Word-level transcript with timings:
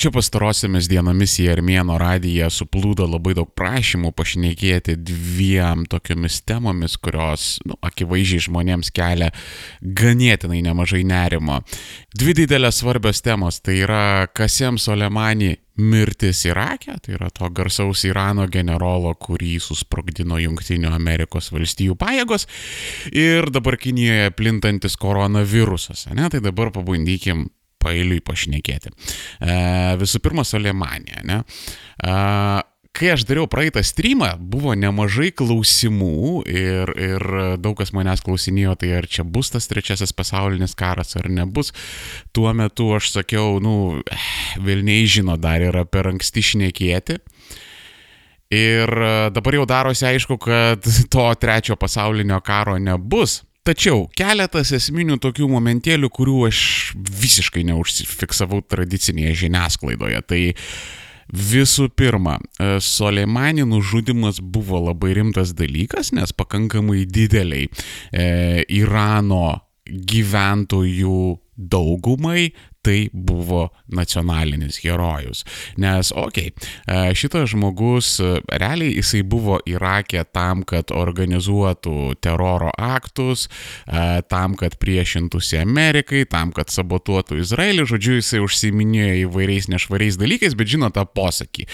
Čia 0.00 0.08
pastarosiamis 0.16 0.86
dienomis 0.88 1.34
į 1.42 1.50
Armėno 1.52 1.98
radiją 2.00 2.46
suplūdo 2.48 3.04
labai 3.04 3.34
daug 3.36 3.50
prašymų 3.52 4.14
pašnekėti 4.16 4.94
dviem 4.96 5.82
tokiomis 5.92 6.38
temomis, 6.48 6.94
kurios 6.96 7.58
nu, 7.68 7.76
akivaizdžiai 7.84 8.46
žmonėms 8.46 8.88
kelia 8.96 9.28
ganėtinai 9.82 10.62
nemažai 10.64 11.02
nerimo. 11.04 11.58
Dvi 12.16 12.32
didelės 12.38 12.80
svarbios 12.80 13.20
temos- 13.20 13.60
tai 13.64 13.82
yra 13.84 14.24
Kasem 14.32 14.80
Soleimani 14.80 15.58
mirtis 15.76 16.46
Irake, 16.48 16.96
tai 17.02 17.18
yra 17.18 17.28
to 17.28 17.50
garsaus 17.50 18.06
Irano 18.08 18.48
generolo, 18.48 19.12
kurį 19.12 19.60
susprogdino 19.60 20.40
Junktinių 20.40 20.94
Amerikos 20.94 21.52
valstijų 21.52 22.00
pajėgos 22.00 22.46
ir 23.12 23.50
dabar 23.50 23.76
Kinijoje 23.76 24.30
plintantis 24.30 24.96
koronavirusas. 24.96 26.08
Ne? 26.14 26.30
Tai 26.30 26.40
dabar 26.40 26.70
pabandykim 26.70 27.50
pailiui 27.82 28.20
pašnekėti. 28.24 28.92
E, 29.40 29.54
visų 30.00 30.20
pirma, 30.24 30.44
Soleimanė. 30.46 31.22
Ne? 31.28 31.40
E, 32.04 32.14
kai 32.96 33.12
aš 33.14 33.24
dariau 33.28 33.46
praeitą 33.50 33.82
streamą, 33.86 34.32
buvo 34.38 34.74
nemažai 34.78 35.30
klausimų 35.36 36.42
ir, 36.50 36.92
ir 36.98 37.26
daug 37.62 37.76
kas 37.78 37.94
manęs 37.96 38.22
klausinėjo, 38.26 38.74
tai 38.80 38.92
ar 38.98 39.08
čia 39.10 39.24
bus 39.24 39.52
tas 39.54 39.68
trečiasis 39.70 40.12
pasaulinis 40.16 40.76
karas 40.78 41.16
ar 41.20 41.30
nebus. 41.30 41.72
Tuo 42.36 42.52
metu 42.56 42.90
aš 42.96 43.12
sakiau, 43.14 43.60
nu, 43.62 44.00
Vilniai 44.60 45.06
žino, 45.08 45.38
dar 45.40 45.62
yra 45.64 45.86
per 45.86 46.10
anksti 46.12 46.46
šnekėti. 46.52 47.20
Ir 48.50 48.90
dabar 49.30 49.54
jau 49.54 49.66
darosi 49.70 50.08
aišku, 50.08 50.40
kad 50.42 50.86
to 51.12 51.28
trečio 51.38 51.78
pasaulinio 51.78 52.40
karo 52.42 52.74
nebus. 52.82 53.44
Tačiau 53.70 54.08
keletas 54.18 54.72
esminių 54.74 55.20
tokių 55.22 55.46
momentėlių, 55.52 56.08
kurių 56.10 56.40
aš 56.48 56.60
visiškai 56.96 57.62
neužsifiksavau 57.68 58.64
tradicinėje 58.66 59.36
žiniasklaidoje. 59.44 60.22
Tai 60.26 60.40
visų 61.30 61.86
pirma, 61.94 62.40
Soleimani 62.82 63.62
nužudimas 63.70 64.40
buvo 64.42 64.80
labai 64.88 65.12
rimtas 65.20 65.52
dalykas, 65.54 66.10
nes 66.16 66.34
pakankamai 66.34 67.04
dideliai 67.06 67.68
e, 67.70 68.26
Irano 68.80 69.60
gyventojų 69.86 71.20
daugumai 71.54 72.50
tai 72.82 73.08
buvo 73.12 73.68
nacionalinis 73.92 74.78
herojus. 74.80 75.42
Nes, 75.76 76.12
okei, 76.16 76.52
okay, 76.54 77.14
šitas 77.18 77.50
žmogus, 77.52 78.14
realiai 78.48 78.94
jisai 78.96 79.20
buvo 79.26 79.58
Irake 79.68 80.22
tam, 80.32 80.62
kad 80.64 80.92
organizuotų 80.94 82.14
teroro 82.24 82.70
aktus, 82.78 83.48
tam, 84.32 84.54
kad 84.56 84.78
priešintųsi 84.80 85.58
Amerikai, 85.60 86.22
tam, 86.30 86.54
kad 86.56 86.72
sabotuotų 86.72 87.40
Izraelį, 87.42 87.84
žodžiu, 87.90 88.16
jisai 88.20 88.40
užsiminėjo 88.44 89.26
įvairiais 89.26 89.68
nešvariais 89.72 90.16
dalykais, 90.20 90.56
bet 90.56 90.72
žino 90.72 90.88
tą 90.94 91.04
posakį. 91.04 91.66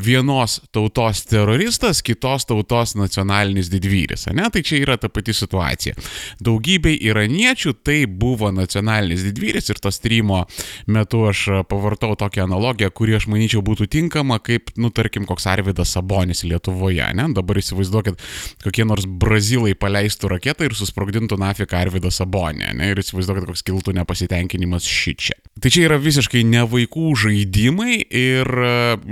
Vienos 0.00 0.60
tautos 0.72 1.26
teroristas, 1.28 2.00
kitos 2.04 2.48
tautos 2.48 2.96
nacionalinis 2.96 3.68
didvyris, 3.72 4.30
ne? 4.32 4.48
Tai 4.52 4.64
čia 4.64 4.80
yra 4.80 4.96
ta 5.00 5.12
pati 5.12 5.34
situacija. 5.36 5.98
Daugybei 6.40 6.96
iraniečių 7.10 7.76
tai 7.84 8.00
buvo 8.06 8.48
nacionalinis 8.54 9.26
didvyris 9.28 9.68
ir 9.72 9.82
tos 9.82 10.00
trys 10.00 10.21
tyrimo 10.22 10.46
metu 10.86 11.26
aš 11.26 11.46
pavartau 11.68 12.14
tokią 12.16 12.46
analogiją, 12.46 12.90
kuri 12.94 13.16
aš 13.16 13.26
manyčiau 13.30 13.62
būtų 13.62 13.88
tinkama, 13.90 14.38
kaip, 14.38 14.70
nu, 14.76 14.90
tarkim, 14.90 15.26
koks 15.26 15.46
Arvidas 15.46 15.92
Sabonis 15.92 16.44
Lietuvoje, 16.44 17.04
ne? 17.14 17.28
Dabar 17.34 17.58
įsivaizduokit, 17.58 18.20
kokie 18.62 18.84
nors 18.84 19.06
brazilai 19.06 19.74
paleistų 19.74 20.32
raketą 20.36 20.66
ir 20.66 20.76
susprogdintų 20.78 21.38
nafiką 21.38 21.80
Arvidą 21.82 22.10
Sabonį, 22.10 22.72
ne? 22.78 22.92
Ir 22.92 23.02
įsivaizduokit, 23.02 23.48
koks 23.50 23.66
kiltų 23.66 23.96
nepasitenkinimas 23.98 24.86
šičia. 24.86 25.36
Tai 25.60 25.70
čia 25.72 25.86
yra 25.88 25.98
visiškai 26.02 26.44
ne 26.46 26.64
vaikų 26.66 27.12
žaidimai 27.24 27.98
ir 28.06 28.48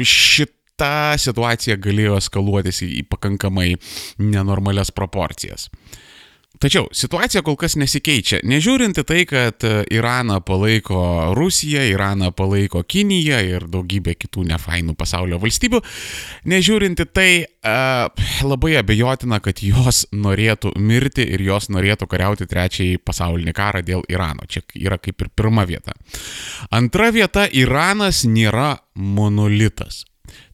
šit 0.06 0.54
ta 0.80 1.12
situacija 1.20 1.76
galėjo 1.76 2.14
eskaluotis 2.16 2.80
į 2.86 3.02
pakankamai 3.10 3.74
nenormalias 4.16 4.88
proporcijas. 4.96 5.68
Tačiau 6.58 6.88
situacija 6.92 7.40
kol 7.46 7.54
kas 7.56 7.76
nesikeičia. 7.78 8.40
Nežiūrint 8.44 8.98
į 9.00 9.04
tai, 9.08 9.20
kad 9.28 9.64
e, 9.64 9.84
Iraną 9.96 10.40
palaiko 10.44 11.30
Rusija, 11.38 11.86
Iraną 11.88 12.32
palaiko 12.36 12.82
Kinija 12.82 13.38
ir 13.46 13.64
daugybė 13.70 14.16
kitų 14.18 14.44
nefainų 14.50 14.96
pasaulio 14.98 15.38
valstybių, 15.40 15.80
nežiūrint 16.50 17.00
į 17.00 17.06
tai, 17.16 17.30
uh, 17.46 18.26
labai 18.44 18.74
abejotina, 18.80 19.38
kad 19.40 19.62
jos 19.64 20.02
norėtų 20.12 20.74
mirti 20.76 21.24
ir 21.32 21.46
jos 21.46 21.70
norėtų 21.72 22.10
kariauti 22.10 22.50
trečiąjį 22.50 23.00
pasaulinį 23.08 23.56
karą 23.56 23.80
dėl 23.86 24.04
Irano. 24.12 24.44
Čia 24.44 24.66
yra 24.74 25.00
kaip 25.00 25.22
ir 25.22 25.32
pirma 25.32 25.64
vieta. 25.64 25.96
Antra 26.68 27.08
vieta- 27.14 27.46
Iranas 27.62 28.26
nėra 28.28 28.74
monolitas. 28.94 30.04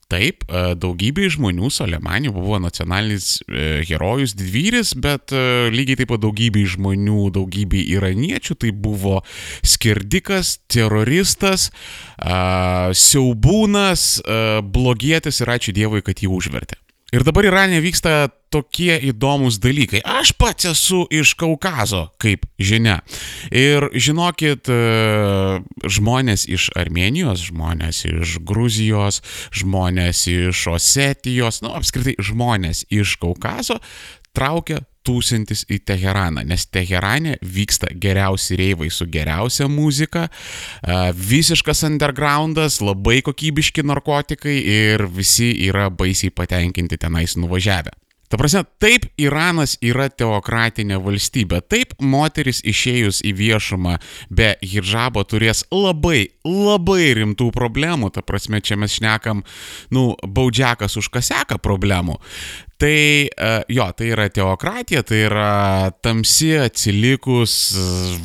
Taip, 0.06 0.44
e, 0.47 0.61
daugybė 0.78 1.27
žmonių 1.34 1.67
Soleimani 1.75 2.31
buvo 2.31 2.61
nacionalinis 2.62 3.41
e, 3.43 3.83
herojus, 3.89 4.37
didvyris, 4.39 4.93
bet 5.03 5.34
e, 5.34 5.67
lygiai 5.75 5.99
taip 5.99 6.12
pat 6.12 6.22
daugybė 6.22 6.62
žmonių, 6.77 7.25
daugybė 7.34 7.83
iraniečių 7.97 8.55
tai 8.62 8.71
buvo 8.71 9.19
skirdikas, 9.66 10.61
teroristas, 10.71 11.72
siaubūnas, 13.03 14.06
blogietis 14.62 15.43
ir 15.43 15.53
ačiū 15.56 15.75
Dievui, 15.75 16.05
kad 16.06 16.22
jį 16.22 16.31
užvertė. 16.39 16.78
Ir 17.15 17.27
dabar 17.27 17.47
Irane 17.47 17.83
vyksta 17.83 18.28
tokie 18.53 18.95
įdomus 19.11 19.59
dalykai. 19.62 20.03
Aš 20.07 20.33
pats 20.39 20.69
esu 20.71 21.05
iš 21.12 21.34
Kaukazo, 21.39 22.07
kaip 22.23 22.47
žinia. 22.59 23.01
Ir 23.51 23.89
žinokit, 23.95 24.71
e, 24.71 25.61
žmonės 25.83 26.47
iš 26.49 26.71
Armenijos, 26.79 27.49
žmonės 27.51 28.05
iš 28.09 28.39
Gruzijos, 28.47 29.23
žmonės 29.55 30.27
iš 30.31 30.67
Osetijos, 30.77 31.62
nu 31.65 31.75
apskritai 31.77 32.17
žmonės 32.23 32.87
iš 32.91 33.19
Kaukazo 33.23 33.81
traukia 34.37 34.83
tūsintis 35.07 35.65
į 35.71 35.81
Teheraną, 35.87 36.43
nes 36.47 36.67
Teherane 36.67 37.37
vyksta 37.43 37.93
geriausi 37.95 38.59
reivai 38.59 38.89
su 38.91 39.07
geriausia 39.11 39.69
muzika, 39.71 40.27
visiškas 41.15 41.84
undergroundas, 41.87 42.81
labai 42.83 43.21
kokybiški 43.27 43.87
narkotikai 43.87 44.57
ir 44.73 45.07
visi 45.07 45.53
yra 45.69 45.89
baisiai 45.95 46.34
patenkinti 46.34 46.99
tenais 46.99 47.39
nuvažiavę. 47.39 47.95
Ta 48.28 48.38
prasme, 48.41 48.64
taip 48.82 49.06
Iranas 49.22 49.76
yra 49.84 50.09
teokratinė 50.10 50.98
valstybė, 51.03 51.60
taip 51.70 51.94
moteris 52.03 52.59
išėjus 52.66 53.22
į 53.26 53.32
viešumą 53.38 53.97
be 54.34 54.54
hijabo 54.64 55.22
turės 55.28 55.62
labai, 55.70 56.26
labai 56.42 57.12
rimtų 57.20 57.53
problemų, 57.54 58.10
ta 58.16 58.25
prasme, 58.26 58.60
čia 58.60 58.78
mes 58.81 58.98
šnekam, 58.98 59.44
nu, 59.94 60.09
baudžiakas 60.26 60.98
už 60.98 61.10
kaseką 61.15 61.60
problemų. 61.62 62.19
Tai 62.76 63.28
e, 63.28 63.28
jo, 63.72 63.87
tai 63.97 64.10
yra 64.12 64.26
teokratija, 64.28 65.00
tai 65.06 65.22
yra 65.25 65.88
tamsi 66.04 66.50
atsilikus 66.60 67.54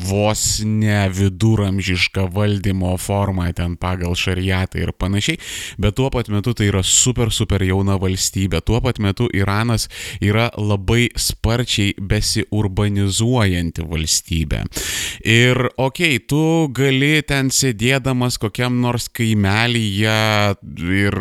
vos 0.04 0.42
ne 0.68 1.06
viduramžiška 1.08 2.26
valdymo 2.34 2.90
forma 3.00 3.46
ten 3.56 3.78
pagal 3.80 4.12
šariatą 4.12 4.82
ir 4.82 4.92
panašiai, 4.92 5.40
bet 5.80 5.96
tuo 5.96 6.10
pat 6.12 6.28
metu 6.28 6.52
tai 6.52 6.68
yra 6.68 6.82
super 6.84 7.32
super 7.32 7.64
jauna 7.64 7.96
valstybė, 8.02 8.60
tuo 8.60 8.82
pat 8.84 9.00
metu 9.00 9.30
Iranas 9.32 9.88
yra 10.20 10.50
labai 10.60 11.08
sparčiai 11.16 11.96
besiurbanizuojanti 11.96 13.88
valstybė. 13.88 14.62
Ir 15.32 15.62
okei, 15.78 16.18
okay, 16.18 16.20
tu 16.28 16.68
gali 16.76 17.22
ten 17.24 17.48
sėdėdamas 17.48 18.36
kokiam 18.42 18.82
nors 18.84 19.08
kaimelyje 19.08 20.20
ir 21.00 21.18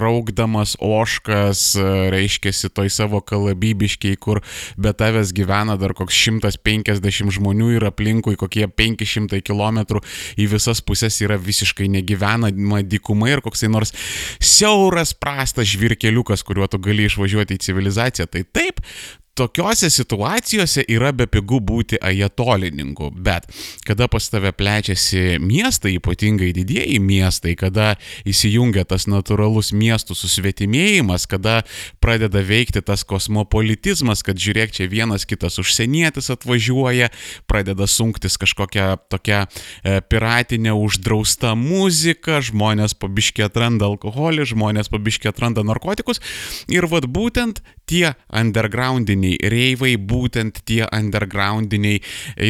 raukdamas 0.00 0.78
oškas, 0.80 1.68
reiškia, 2.16 2.56
toj 2.74 2.90
savo 2.92 3.20
kalabybiškiai, 3.24 4.18
kur 4.20 4.42
be 4.80 4.92
tavęs 4.96 5.34
gyvena 5.36 5.76
dar 5.80 5.94
koks 5.96 6.16
150 6.28 7.34
žmonių 7.36 7.72
ir 7.76 7.86
aplinkui 7.88 8.38
kokie 8.40 8.66
500 8.68 9.42
km 9.46 10.00
į 10.40 10.48
visas 10.54 10.82
pusės 10.84 11.20
yra 11.24 11.38
visiškai 11.40 11.88
negyvenama 11.90 12.82
dykuma 12.86 13.30
ir 13.32 13.44
koksai 13.44 13.70
nors 13.72 13.94
siauras 14.40 15.14
prastas 15.14 15.68
žvirkeliukas, 15.70 16.44
kuriuo 16.46 16.68
tu 16.70 16.80
gali 16.82 17.06
išvažiuoti 17.08 17.58
į 17.58 17.64
civilizaciją. 17.66 18.28
Tai 18.30 18.44
taip, 18.54 18.80
tokiose 19.40 19.88
situacijose 19.92 20.84
yra 20.90 21.12
bepigu 21.16 21.60
būti 21.64 21.98
ajatolininku, 22.04 23.10
bet 23.16 23.48
kada 23.88 24.08
pas 24.10 24.26
tave 24.28 24.52
plečiasi 24.52 25.38
miestai, 25.40 25.94
ypatingai 25.96 26.50
didieji 26.56 26.98
miestai, 27.00 27.54
kada 27.58 27.94
įsijungia 28.28 28.84
tas 28.88 29.06
natūralus 29.08 29.72
miestų 29.72 30.16
susvetimėjimas, 30.18 31.24
kada 31.30 31.62
pradeda 32.04 32.42
veikti 32.44 32.82
tas 32.84 33.06
kosmopolitizmas, 33.08 34.24
kad 34.26 34.40
žiūrėk, 34.40 34.74
čia 34.76 34.90
vienas 34.92 35.24
kitas 35.28 35.56
užsienietis 35.62 36.28
atvažiuoja, 36.34 37.08
pradeda 37.48 37.88
sunktis 37.88 38.36
kažkokia 38.40 38.98
tokia 39.08 39.46
e, 39.46 40.00
piratinė 40.04 40.76
uždrausta 40.76 41.54
muzika, 41.56 42.42
žmonės 42.44 42.96
pabiškiai 43.00 43.48
atranda 43.48 43.88
alkoholį, 43.88 44.50
žmonės 44.52 44.92
pabiškiai 44.92 45.32
atranda 45.32 45.64
narkotikus. 45.64 46.20
Ir 46.68 46.90
vad 46.90 47.08
būtent 47.08 47.64
tie 47.90 48.12
undergroundiniai 48.36 49.38
reivai, 49.50 49.94
būtent 49.98 50.62
tie 50.68 50.84
undergroundiniai 50.86 52.00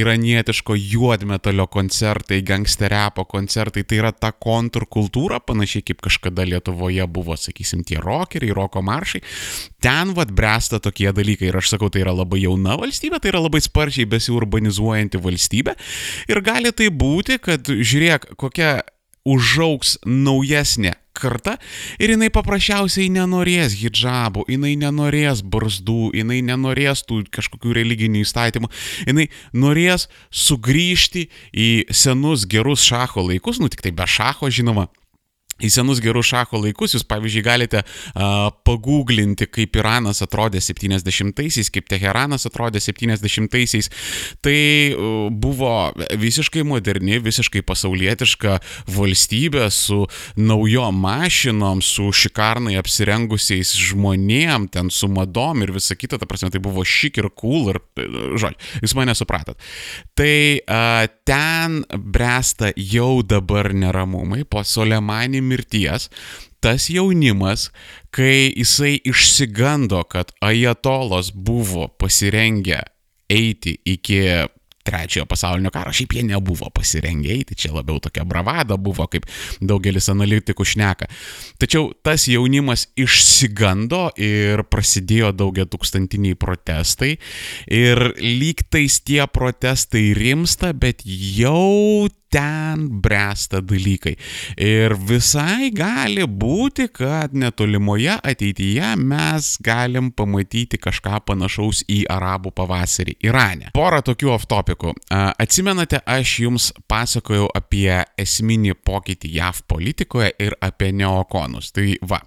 iranietiško 0.00 0.76
juodmetalio 0.76 1.66
koncertai, 1.72 2.42
gangsterepo 2.46 3.24
koncertai, 3.30 3.84
tai 3.88 4.00
yra 4.02 4.12
ta 4.12 4.32
kontrkultūra, 4.32 5.40
panašiai 5.46 5.86
kaip 5.90 6.04
kažkada 6.04 6.44
Lietuvoje 6.48 7.06
buvo, 7.08 7.36
sakysim, 7.40 7.84
tie 7.86 8.00
rockeriai, 8.02 8.54
roko 8.56 8.82
maršai. 8.84 9.22
Ten 9.80 10.14
vad 10.16 10.34
bręsta 10.36 10.80
tokie 10.82 11.08
dalykai 11.16 11.48
ir 11.48 11.60
aš 11.60 11.74
sakau, 11.74 11.88
tai 11.92 12.04
yra 12.04 12.14
labai 12.16 12.42
jauna 12.44 12.76
valstybė, 12.80 13.20
tai 13.22 13.32
yra 13.32 13.44
labai 13.46 13.62
sparčiai 13.64 14.08
besiurbanizuojanti 14.10 15.20
valstybė 15.24 15.76
ir 16.30 16.44
gali 16.44 16.72
tai 16.76 16.90
būti, 16.92 17.40
kad 17.42 17.70
žiūrėk, 17.70 18.34
kokia 18.40 18.80
užauks 19.30 19.98
naujesnė 20.06 20.96
karta 21.20 21.56
ir 22.00 22.14
jinai 22.14 22.30
paprasčiausiai 22.32 23.10
nenorės 23.12 23.76
hijabų, 23.80 24.46
jinai 24.50 24.74
nenorės 24.80 25.42
barzdų, 25.44 26.12
jinai 26.16 26.40
nenorės 26.46 27.04
tų 27.08 27.22
kažkokių 27.34 27.74
religinių 27.80 28.24
įstatymų, 28.24 28.70
jinai 29.08 29.28
norės 29.52 30.08
sugrįžti 30.30 31.28
į 31.52 31.70
senus 31.92 32.46
gerus 32.50 32.86
šacho 32.86 33.26
laikus, 33.26 33.60
nu 33.60 33.68
tik 33.72 33.84
tai 33.84 33.94
be 33.96 34.08
šacho 34.08 34.50
žinoma, 34.52 34.88
į 35.60 35.70
senus 35.72 36.00
gerus 36.02 36.30
šacho 36.30 36.60
laikus. 36.62 36.94
Jūs, 36.96 37.06
pavyzdžiui, 37.08 37.44
galite 37.44 37.82
uh, 37.84 38.50
paguglinti, 38.66 39.48
kaip 39.50 39.76
Iranas 39.80 40.22
atrodė 40.24 40.62
70-aisiais, 40.64 41.70
kaip 41.72 41.88
Teheranas 41.90 42.46
atrodė 42.48 42.82
70-aisiais. 42.82 43.90
Tai 44.44 44.56
uh, 44.94 45.28
buvo 45.30 45.74
visiškai 46.20 46.64
moderni, 46.66 47.20
visiškai 47.22 47.62
pasaulietiška 47.66 48.58
valstybė 48.90 49.68
su 49.74 50.02
naujom 50.40 51.00
mašinom, 51.00 51.82
su 51.84 52.10
šikarnai 52.14 52.76
apsirengusiais 52.80 53.74
žmonėm, 53.90 54.68
ten 54.72 54.90
su 54.94 55.10
madom 55.10 55.64
ir 55.64 55.74
visa 55.76 55.96
kita. 55.98 56.20
Ta 56.20 56.28
prasme, 56.28 56.52
tai 56.52 56.62
buvo 56.62 56.84
šik 56.86 57.20
ir 57.22 57.30
cool 57.40 57.72
ir, 57.74 57.80
žodžiu, 58.00 58.56
jūs 58.84 58.96
mane 58.98 59.14
supratot. 59.18 59.58
Tai 60.18 60.34
uh, 60.60 61.06
ten 61.28 61.80
bręsta 61.90 62.72
jau 62.76 63.20
dabar 63.26 63.70
neramumai 63.76 64.44
po 64.48 64.62
Solemanį 64.66 65.42
mirties 65.50 66.08
tas 66.60 66.90
jaunimas, 66.92 67.70
kai 68.12 68.52
jisai 68.52 68.98
išsigando, 69.08 70.02
kad 70.12 70.32
ajatolos 70.44 71.32
buvo 71.32 71.88
pasirengę 71.88 72.82
eiti 73.30 73.78
iki 73.88 74.20
trečiojo 74.84 75.26
pasaulinio 75.28 75.70
karo, 75.70 75.92
šiaip 75.92 76.14
jie 76.16 76.22
nebuvo 76.24 76.70
pasirengę 76.74 77.30
eiti, 77.34 77.56
čia 77.56 77.72
labiau 77.74 78.00
tokia 78.02 78.24
bravada 78.28 78.78
buvo, 78.80 79.06
kaip 79.12 79.26
daugelis 79.60 80.08
analitikų 80.12 80.66
šneka. 80.66 81.08
Tačiau 81.60 81.90
tas 82.04 82.26
jaunimas 82.30 82.86
išsigando 82.98 84.08
ir 84.20 84.64
prasidėjo 84.72 85.34
daugia 85.36 85.68
tūkstantiniai 85.70 86.38
protestai 86.40 87.16
ir 87.68 88.02
lygtais 88.20 89.00
tie 89.04 89.22
protestai 89.30 90.10
rimsta, 90.16 90.72
bet 90.72 91.04
jau 91.04 92.08
ten 92.30 92.86
bręsta 93.02 93.60
dalykai. 93.60 94.14
Ir 94.60 94.94
visai 94.94 95.70
gali 95.74 96.22
būti, 96.24 96.86
kad 96.94 97.34
netolimoje 97.34 98.14
ateityje 98.16 98.92
mes 99.00 99.48
galim 99.66 100.12
pamatyti 100.14 100.78
kažką 100.78 101.20
panašaus 101.26 101.82
į 101.90 102.04
arabų 102.10 102.52
pavasarį 102.54 103.16
Irane. 103.26 103.72
Porą 103.74 104.00
tokių 104.06 104.30
off-topikų. 104.36 104.94
Atsimenate, 105.10 106.00
aš 106.06 106.36
jums 106.44 106.70
pasakojau 106.90 107.48
apie 107.56 107.98
esminį 108.20 108.76
pokytį 108.86 109.32
JAV 109.40 109.62
politikoje 109.70 110.30
ir 110.38 110.54
apie 110.62 110.92
neokonus. 110.96 111.72
Tai 111.74 111.86
va, 112.06 112.22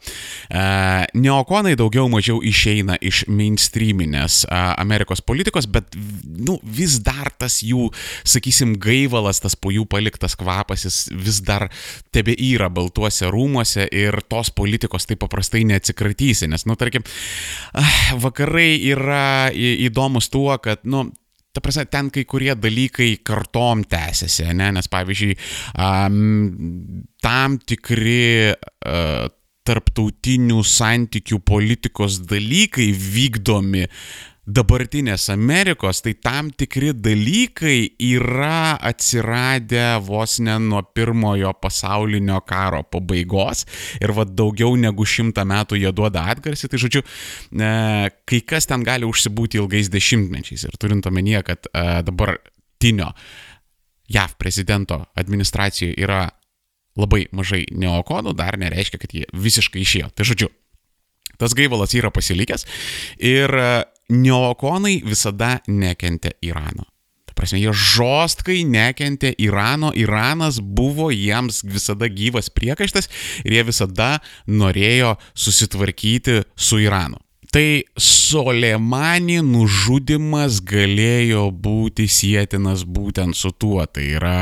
neokonai 1.16 1.78
daugiau 1.80 2.10
mažiau 2.12 2.44
išeina 2.44 3.00
iš 3.02 3.24
mainstreaminės 3.32 4.44
Amerikos 4.52 5.24
politikos, 5.24 5.68
bet 5.72 5.96
nu, 5.96 6.60
vis 6.64 7.00
dar 7.04 7.32
tas 7.40 7.62
jų, 7.64 7.88
sakysim, 8.28 8.76
gaivalas, 8.84 9.40
tas 9.44 9.56
po 9.56 9.72
jų 9.74 9.88
paliktas 9.94 10.38
kvapas, 10.40 10.88
jis 10.88 11.00
vis 11.13 11.42
dar 11.45 11.69
tebe 12.13 12.36
yra 12.50 12.72
baltuose 12.74 13.30
rūmuose 13.34 13.88
ir 13.94 14.19
tos 14.30 14.51
politikos 14.56 15.07
taip 15.10 15.22
paprastai 15.24 15.63
neatsikratysi, 15.69 16.50
nes, 16.51 16.66
nu, 16.69 16.78
tarkim, 16.80 17.06
ah, 17.78 18.00
vakarai 18.24 18.72
yra 18.92 19.25
įdomus 19.54 20.34
tuo, 20.34 20.56
kad, 20.63 20.84
nu, 20.84 21.10
Ta 21.54 21.62
prasme, 21.62 21.84
ten 21.86 22.07
kai 22.10 22.24
kurie 22.25 22.56
dalykai 22.57 23.12
kartom 23.22 23.84
tęsiasi, 23.86 24.48
ne? 24.57 24.72
nes 24.74 24.88
pavyzdžiui, 24.90 25.36
um, 25.78 27.04
tam 27.22 27.60
tikri 27.62 28.50
uh, 28.50 29.28
tarptautinių 29.68 30.63
santykių 30.68 31.40
politikos 31.45 32.19
dalykai 32.28 32.90
vykdomi 32.98 33.86
dabartinės 34.44 35.30
Amerikos, 35.31 36.01
tai 36.04 36.13
tam 36.19 36.50
tikri 36.51 36.92
dalykai 36.94 37.95
yra 38.04 38.75
atsiradę 38.84 40.01
vos 40.04 40.40
ne 40.44 40.57
nuo 40.60 40.81
pirmojo 40.84 41.54
pasaulinio 41.63 42.42
karo 42.48 42.81
pabaigos 42.84 43.63
ir 44.01 44.12
vad 44.16 44.34
daugiau 44.36 44.75
negu 44.80 45.07
šimtą 45.07 45.45
metų 45.48 45.80
jie 45.80 45.94
duoda 45.95 46.25
atgarsį. 46.34 46.69
Tai 46.72 46.81
žodžiu, 46.84 47.04
e, 47.56 47.72
kai 48.28 48.42
kas 48.44 48.68
ten 48.68 48.84
gali 48.84 49.07
užsibūti 49.07 49.62
ilgais 49.62 49.92
dešimtmečiais 49.94 50.68
ir 50.68 50.78
turint 50.80 51.07
omenyje, 51.07 51.44
kad 51.48 51.72
e, 51.72 52.04
dabartinio 52.04 53.13
JAV 54.12 54.36
prezidento 54.38 55.00
administracijoje 55.16 55.95
yra 56.04 56.28
labai 57.00 57.25
mažai 57.31 57.63
neokonų, 57.72 58.36
dar 58.38 58.60
nereiškia, 58.60 59.00
kad 59.01 59.16
jie 59.16 59.24
visiškai 59.31 59.81
išėjo. 59.81 60.12
Tai 60.13 60.28
žodžiu, 60.28 60.51
tas 61.40 61.56
gaivalas 61.57 61.95
yra 61.98 62.12
pasilikęs 62.13 62.68
ir 63.24 63.56
neokonai 64.10 65.02
visada 65.06 65.58
nekentė 65.68 66.36
Irano. 66.44 66.88
Ta 67.28 67.36
prasme, 67.38 67.62
jie 67.64 67.74
žostkai 67.74 68.62
nekentė 68.70 69.34
Irano, 69.42 69.94
Iranas 69.96 70.60
buvo 70.62 71.10
jiems 71.14 71.64
visada 71.66 72.10
gyvas 72.12 72.52
priekaištas 72.54 73.10
ir 73.46 73.58
jie 73.58 73.68
visada 73.68 74.18
norėjo 74.48 75.16
susitvarkyti 75.34 76.44
su 76.56 76.82
Iranu. 76.84 77.22
Tai 77.54 77.84
Soleimani 78.02 79.36
nužudimas 79.46 80.58
galėjo 80.66 81.52
būti 81.54 82.08
sėtinas 82.10 82.82
būtent 82.90 83.38
su 83.38 83.52
tuo. 83.54 83.84
Tai 83.86 84.06
yra 84.18 84.38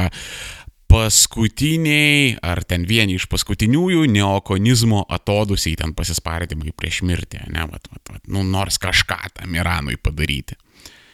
paskutiniai, 0.92 2.36
ar 2.44 2.64
ten 2.68 2.84
vieni 2.88 3.16
iš 3.16 3.28
paskutiniųjų 3.32 4.10
neokonizmo 4.12 5.06
atodusiai 5.16 5.78
ten 5.80 5.94
pasispardymai 5.96 6.74
prieš 6.76 7.02
mirtį, 7.08 7.46
ne, 7.54 7.64
vat, 7.72 7.88
vat, 7.94 8.04
vat, 8.12 8.26
nu, 8.28 8.44
nors 8.44 8.80
kažką 8.82 9.22
tam 9.38 9.56
Iranui 9.56 9.96
padaryti. 9.96 10.58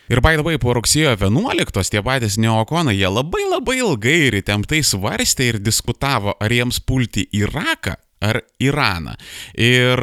Ir 0.07 0.21
way, 0.23 0.57
po 0.57 0.71
rugsėjo 0.73 1.11
11 1.19 1.91
tie 1.91 2.01
patys 2.01 2.37
neokonai, 2.39 2.95
jie 2.95 3.09
labai 3.11 3.43
labai 3.51 3.77
ilgai 3.81 4.17
ir 4.29 4.39
įtemptai 4.39 4.79
svarstė 4.79 5.51
ir 5.51 5.59
diskutavo, 5.59 6.33
ar 6.39 6.53
jiems 6.53 6.79
pulti 6.79 7.27
Iraką 7.35 7.97
ar 8.23 8.39
Iraną. 8.59 9.13
Ir 9.53 10.01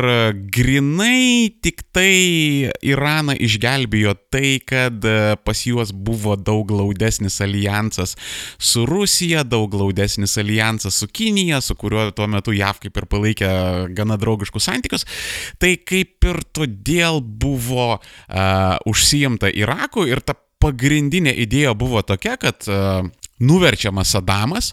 grinai 0.55 1.51
tik 1.65 1.83
tai 1.95 2.71
Iraną 2.85 3.35
išgelbėjo 3.43 4.15
tai, 4.33 4.59
kad 4.63 5.03
pas 5.45 5.65
juos 5.67 5.91
buvo 5.95 6.37
daug 6.39 6.69
glaudesnis 6.71 7.41
alijansas 7.45 8.15
su 8.59 8.85
Rusija, 8.87 9.43
daug 9.43 9.71
glaudesnis 9.73 10.39
alijansas 10.39 11.01
su 11.03 11.09
Kinija, 11.09 11.61
su 11.61 11.75
kuriuo 11.79 12.11
tuo 12.15 12.29
metu 12.31 12.55
JAV 12.55 12.85
kaip 12.87 13.03
ir 13.03 13.09
palaikė 13.11 13.51
gana 13.97 14.19
draugiškus 14.21 14.71
santykius. 14.71 15.07
Tai 15.59 15.75
kaip 15.83 16.31
ir 16.31 16.41
todėl 16.55 17.21
buvo 17.21 17.99
uh, 17.99 18.79
užsijimta 18.89 19.51
Iraku 19.51 20.07
ir 20.11 20.23
ta 20.25 20.37
pagrindinė 20.65 21.35
idėja 21.45 21.75
buvo 21.77 22.01
tokia, 22.07 22.39
kad 22.41 22.65
uh, 22.71 23.05
nuverčiamas 23.39 24.13
Sadamas, 24.15 24.73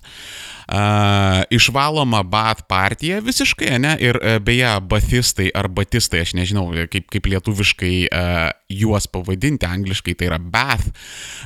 uh, 0.68 1.41
išvaloma 1.50 2.24
Bat 2.24 2.65
partija 2.70 3.20
visiškai, 3.20 3.80
ne, 3.82 3.96
ir 4.00 4.20
uh, 4.22 4.38
beje, 4.44 4.74
batistai 4.82 5.50
ar 5.56 5.70
batistai, 5.72 6.22
aš 6.25 6.36
nežinau, 6.38 6.68
kaip, 6.91 7.10
kaip 7.12 7.32
lietuviškai 7.34 7.96
uh, 8.06 8.44
juos 8.70 9.10
pavadinti, 9.12 9.65
angliškai 9.65 10.15
tai 10.20 10.30
yra 10.30 10.39
Bath. 10.41 10.91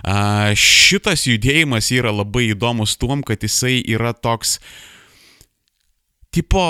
Uh, 0.04 0.52
šitas 0.60 1.28
judėjimas 1.30 1.92
yra 1.96 2.14
labai 2.16 2.50
įdomus 2.52 2.98
tuom, 3.00 3.24
kad 3.26 3.44
jisai 3.44 3.80
yra 3.96 4.14
toks, 4.14 4.60
tipo, 6.36 6.66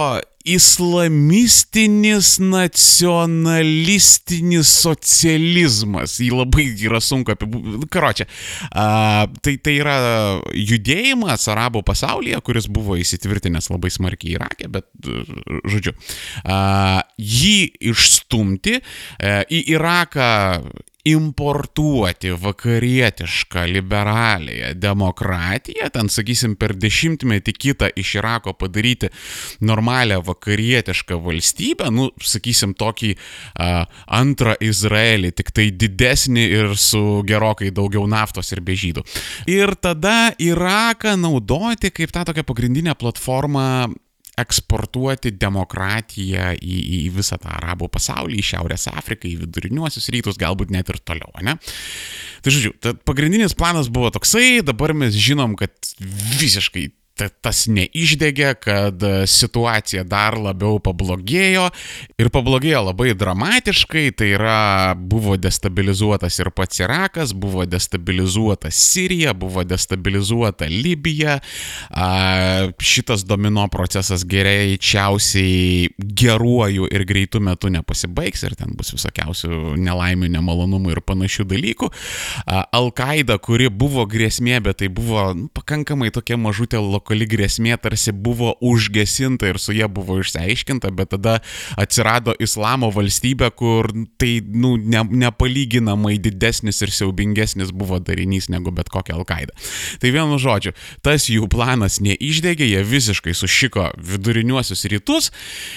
islamistinis, 0.46 2.38
nacionalistinis 2.40 4.70
socializmas. 4.86 6.20
Jį 6.22 6.30
labai 6.36 6.68
yra 6.86 7.00
sunku 7.04 7.32
apibūdinti. 7.34 7.88
Karočią. 7.92 8.26
Tai, 8.72 9.58
tai 9.66 9.74
yra 9.80 9.96
judėjimas 10.54 11.48
arabų 11.52 11.84
pasaulyje, 11.88 12.42
kuris 12.46 12.68
buvo 12.72 12.96
įsitvirtinęs 13.02 13.70
labai 13.74 13.90
smarkiai 13.94 14.36
Irake, 14.36 14.66
bet, 14.72 14.86
žodžiu, 15.70 15.94
a, 16.44 17.02
jį 17.18 17.58
išstumti 17.92 18.74
a, 18.80 18.82
į 19.50 19.60
Iraką 19.76 20.30
importuoti 21.06 22.32
vakarietišką 22.42 23.66
liberalėje 23.70 24.72
demokratiją, 24.82 25.90
ten, 25.94 26.10
sakysim, 26.10 26.56
per 26.60 26.74
dešimtmetį 26.78 27.54
kitą 27.54 27.90
iš 27.94 28.16
Irako 28.20 28.56
padaryti 28.58 29.12
normalią 29.66 30.22
vakarietišką 30.26 31.20
valstybę, 31.22 31.92
nu, 31.94 32.10
sakysim, 32.22 32.74
tokį 32.78 33.12
uh, 33.16 33.86
antrą 34.08 34.56
Izraelį, 34.66 35.34
tik 35.38 35.54
tai 35.56 35.70
didesnį 35.72 36.48
ir 36.60 36.76
su 36.80 37.22
gerokai 37.28 37.70
daugiau 37.76 38.08
naftos 38.10 38.50
ir 38.56 38.64
bežydų. 38.66 39.06
Ir 39.52 39.76
tada 39.78 40.34
Iraką 40.42 41.16
naudoti 41.20 41.94
kaip 41.94 42.14
tą 42.16 42.26
tokią 42.32 42.46
pagrindinę 42.48 42.98
platformą 42.98 43.94
eksportuoti 44.42 45.34
demokratiją 45.40 46.52
į, 46.60 46.80
į 46.98 47.00
visą 47.16 47.40
tą 47.42 47.54
arabų 47.58 47.90
pasaulį, 47.94 48.40
į 48.40 48.48
Šiaurės 48.52 48.90
Afriką, 48.92 49.30
į 49.30 49.40
viduriniuosius 49.46 50.10
rytus, 50.14 50.40
galbūt 50.42 50.74
net 50.76 50.92
ir 50.92 51.00
toliau, 51.08 51.32
ne? 51.46 51.58
Tai 52.46 52.54
žodžiu, 52.54 52.76
pagrindinis 53.08 53.56
planas 53.58 53.90
buvo 53.90 54.12
toksai, 54.14 54.62
dabar 54.66 54.94
mes 54.98 55.16
žinom, 55.18 55.56
kad 55.60 55.74
visiškai 56.42 56.90
tas 57.16 57.66
neišdegė, 57.72 58.50
kad 58.60 59.04
situacija 59.30 60.04
dar 60.08 60.36
labiau 60.40 60.82
pablogėjo 60.84 61.70
ir 62.20 62.30
pablogėjo 62.34 62.82
labai 62.90 63.14
dramatiškai, 63.16 64.10
tai 64.20 64.34
yra 64.36 64.58
buvo 65.00 65.38
destabilizuotas 65.40 66.40
ir 66.42 66.52
pats 66.56 66.82
Irakas, 66.84 67.32
buvo 67.32 67.64
destabilizuota 67.70 68.72
Sirija, 68.72 69.34
buvo 69.34 69.64
destabilizuota 69.64 70.68
Libija, 70.70 71.38
šitas 72.84 73.24
domino 73.28 73.68
procesas 73.72 74.26
greičiausiai 74.28 75.90
geruoju 75.98 76.90
ir 76.92 77.08
greitų 77.08 77.40
metu 77.48 77.72
nepasibaigs 77.72 78.44
ir 78.44 78.58
ten 78.60 78.76
bus 78.76 78.92
visokiausių 78.96 79.76
nelaimių, 79.80 80.30
nemalonumų 80.36 80.96
ir 80.98 81.04
panašių 81.06 81.48
dalykų. 81.56 81.92
Al-Qaida, 82.46 83.40
kuri 83.40 83.72
buvo 83.72 84.04
grėsmė, 84.10 84.60
bet 84.66 84.82
tai 84.84 84.92
buvo 84.92 85.30
nu, 85.38 85.48
pakankamai 85.56 86.12
tokia 86.14 86.38
mažutė 86.42 86.82
lokacija, 86.84 87.05
lokali 87.06 87.28
grėsmė 87.30 87.78
tarsi 87.78 88.12
buvo 88.12 88.56
užgesinta 88.62 89.48
ir 89.52 89.60
su 89.60 89.74
jie 89.74 89.88
buvo 89.88 90.18
išsiaiškinta, 90.20 90.90
bet 90.92 91.12
tada 91.14 91.40
atsirado 91.78 92.34
islamo 92.40 92.90
valstybė, 92.92 93.52
kur 93.54 93.92
tai 94.18 94.42
nu, 94.42 94.78
ne, 94.78 95.04
nepalyginamai 95.04 96.18
didesnis 96.18 96.82
ir 96.82 96.90
siaubingesnis 96.90 97.72
buvo 97.72 98.00
darinys 98.00 98.50
negu 98.50 98.72
bet 98.72 98.90
kokia 98.90 99.16
Al-Qaeda. 99.16 99.54
Tai 100.02 100.10
vienu 100.12 100.40
žodžiu, 100.40 100.74
tas 101.06 101.30
jų 101.30 101.48
planas 101.48 102.00
neišdegė, 102.02 102.66
jie 102.66 102.82
visiškai 102.84 103.36
sušiko 103.36 103.92
viduriniuosius 103.98 104.86
rytus 104.90 105.32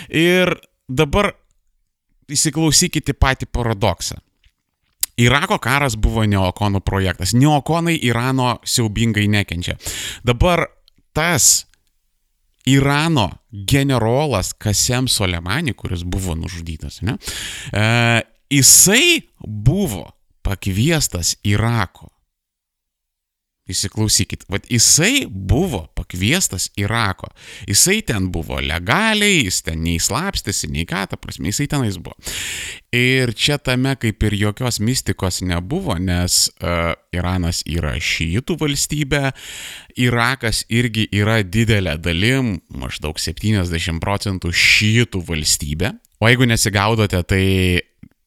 ir 0.08 0.56
dabar 0.88 1.34
įsiklausykite 2.28 3.12
patį 3.12 3.50
paradoksą. 3.52 4.16
Irako 5.18 5.58
karas 5.58 5.96
buvo 5.98 6.22
neokonų 6.30 6.78
projektas. 6.86 7.32
Neokonai 7.34 7.96
Irano 8.06 8.60
siaubingai 8.62 9.26
nekenčia. 9.26 9.74
Dabar 10.22 10.68
tas 11.18 11.66
Irano 12.66 13.30
generolas 13.50 14.52
Kasem 14.52 15.08
Soleimani, 15.08 15.72
kuris 15.72 16.04
buvo 16.04 16.34
nužudytas, 16.34 17.00
ne, 17.02 17.16
e, 17.72 18.20
jisai 18.50 19.22
buvo 19.42 20.12
pakviestas 20.42 21.36
Irako 21.42 22.08
Įsiklausykit, 23.68 24.46
vad 24.48 24.64
jisai 24.72 25.26
buvo 25.28 25.84
pakviestas 25.98 26.70
Irako. 26.80 27.28
Jisai 27.68 28.00
ten 28.06 28.30
buvo 28.32 28.60
legaliai, 28.64 29.42
jis 29.44 29.60
ten 29.66 29.82
nei 29.84 29.98
slapstėsi, 30.00 30.70
nei 30.72 30.86
ką, 30.88 31.04
ta 31.10 31.18
prasme, 31.20 31.50
jisai 31.52 31.68
tenais 31.68 31.98
buvo. 32.00 32.16
Ir 32.94 33.34
čia 33.36 33.58
tame 33.60 33.92
kaip 34.00 34.24
ir 34.24 34.38
jokios 34.40 34.80
mistikos 34.80 35.42
nebuvo, 35.44 35.98
nes 36.00 36.46
uh, 36.62 36.94
Iranas 37.12 37.60
yra 37.68 37.92
šyitų 38.00 38.56
valstybė, 38.62 39.22
Irakas 40.00 40.62
irgi 40.72 41.04
yra 41.12 41.42
didelė 41.44 41.98
dalim, 42.00 42.56
maždaug 42.72 43.20
70 43.20 44.00
procentų 44.00 44.54
šyitų 44.54 45.20
valstybė. 45.28 45.92
O 46.18 46.26
jeigu 46.26 46.48
nesigaudote, 46.50 47.20
tai 47.28 47.44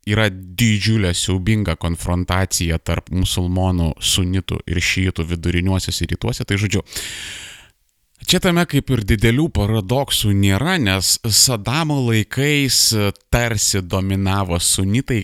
yra 0.10 0.28
didžiulė 0.32 1.14
siaubinga 1.18 1.76
konfrontacija 1.82 2.80
tarp 2.82 3.12
musulmonų, 3.14 3.94
sunitų 4.02 4.62
ir 4.72 4.82
šyitų 4.82 5.28
viduriniuosiuose 5.36 6.10
rytuose. 6.14 6.48
Tai 6.48 6.60
žodžiu, 6.62 6.84
Čia 8.22 8.38
tame 8.38 8.62
kaip 8.70 8.92
ir 8.94 9.02
didelių 9.10 9.48
paradoksų 9.50 10.30
nėra, 10.38 10.76
nes 10.78 11.16
Sadamo 11.26 11.98
laikais 12.06 12.92
tarsi 13.34 13.82
dominavo 13.82 14.60
sunitai, 14.62 15.24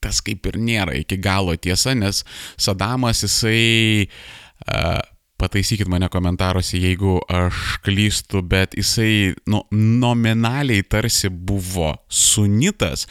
tas 0.00 0.22
kaip 0.24 0.48
ir 0.48 0.56
nėra 0.56 0.96
iki 0.96 1.18
galo 1.20 1.52
tiesa, 1.60 1.92
nes 1.92 2.22
Sadamas 2.56 3.20
jisai 3.26 4.08
uh, 4.08 5.02
pataisykit 5.40 5.88
mane 5.90 6.08
komentaruose, 6.12 6.78
jeigu 6.80 7.18
aš 7.28 7.78
klystu, 7.84 8.42
bet 8.46 8.76
jisai 8.78 9.34
nu, 9.50 9.64
nominaliai 9.72 10.84
tarsi 10.84 11.30
buvo 11.30 11.94
sunitas, 12.08 13.06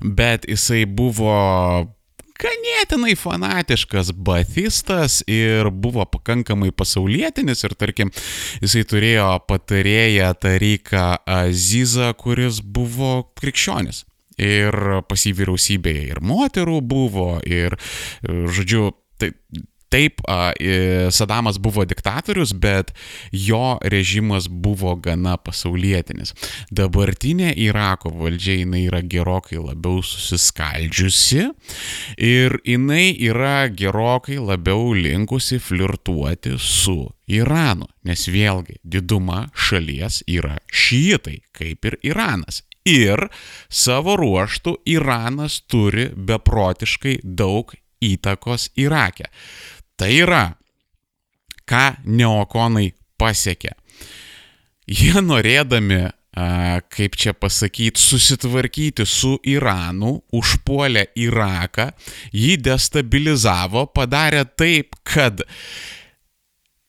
bet 0.00 0.48
jisai 0.48 0.84
buvo 0.88 1.36
ganėtinai 2.40 3.14
fanatiškas 3.18 4.12
bathistas 4.26 5.20
ir 5.30 5.70
buvo 5.70 6.06
pakankamai 6.10 6.72
pasaulietinis 6.76 7.64
ir 7.66 7.76
tarkim 7.78 8.10
jisai 8.62 8.84
turėjo 8.90 9.28
patarėją 9.48 10.32
Tariką 10.42 11.06
Azizą, 11.30 12.10
kuris 12.18 12.60
buvo 12.60 13.30
krikščionis. 13.38 14.04
Ir 14.34 14.74
pas 15.06 15.22
jį 15.22 15.30
vyriausybėje 15.38 16.08
ir 16.10 16.18
moterų 16.26 16.80
buvo, 16.82 17.36
ir, 17.46 17.76
žodžiu, 18.26 18.88
tai 19.20 19.30
Taip, 19.94 20.18
Sadamas 21.14 21.58
buvo 21.62 21.84
diktatorius, 21.86 22.50
bet 22.52 22.90
jo 23.30 23.78
režimas 23.82 24.48
buvo 24.50 24.96
gana 24.98 25.36
pasaulietinis. 25.38 26.32
Dabartinė 26.74 27.52
Irako 27.62 28.10
valdžia 28.18 28.56
jinai 28.64 28.80
yra 28.88 29.04
gerokai 29.06 29.60
labiau 29.62 30.02
susiskaldžiusi 30.02 31.44
ir 32.18 32.56
jinai 32.66 33.12
yra 33.22 33.68
gerokai 33.70 34.40
labiau 34.42 34.90
linkusi 34.98 35.60
flirtuoti 35.62 36.56
su 36.58 36.98
Iranu, 37.30 37.86
nes 38.02 38.26
vėlgi 38.26 38.80
diduma 38.82 39.44
šalies 39.54 40.24
yra 40.26 40.58
šiitai, 40.74 41.38
kaip 41.54 41.86
ir 41.86 42.00
Iranas. 42.02 42.64
Ir 42.84 43.28
savo 43.70 44.18
ruoštų 44.18 44.74
Iranas 44.90 45.62
turi 45.70 46.10
beprotiškai 46.12 47.20
daug 47.22 47.70
įtakos 48.04 48.68
Irake. 48.76 49.30
Tai 50.00 50.10
yra, 50.10 50.44
ką 51.68 51.84
neokonai 52.04 52.90
pasiekė. 53.20 53.72
Jie 54.90 55.20
norėdami, 55.24 56.00
kaip 56.92 57.14
čia 57.16 57.32
pasakyti, 57.38 58.00
susitvarkyti 58.02 59.06
su 59.08 59.36
Iranu, 59.48 60.18
užpuolė 60.34 61.06
Iraką, 61.24 61.92
jį 62.34 62.58
destabilizavo, 62.66 63.86
padarė 63.94 64.42
taip, 64.58 64.98
kad 65.06 65.44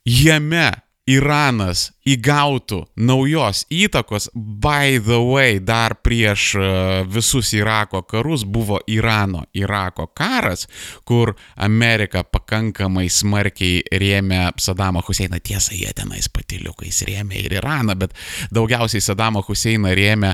jame 0.06 0.72
Iranas 1.06 1.92
įgautų 2.02 2.80
naujos 2.98 3.62
įtakos, 3.70 4.32
by 4.34 4.98
the 5.06 5.20
way, 5.22 5.60
dar 5.62 5.94
prieš 6.02 6.46
e, 6.58 6.70
visus 7.06 7.52
Irako 7.54 8.02
karus 8.10 8.42
buvo 8.42 8.80
Irano-Irako 8.90 10.08
karas, 10.18 10.66
kur 11.06 11.36
Amerika 11.62 12.24
pakankamai 12.26 13.06
smarkiai 13.14 13.84
rėmė 13.94 14.48
Sadamą 14.58 15.04
Huseiną. 15.06 15.38
Tiesa, 15.46 15.76
jie 15.78 15.92
tenais 15.94 16.26
patiliukais 16.34 17.04
rėmė 17.06 17.44
ir 17.44 17.54
Iraną, 17.60 17.94
bet 18.02 18.16
daugiausiai 18.56 19.04
Sadamą 19.06 19.44
Huseiną 19.46 19.94
rėmė 19.94 20.34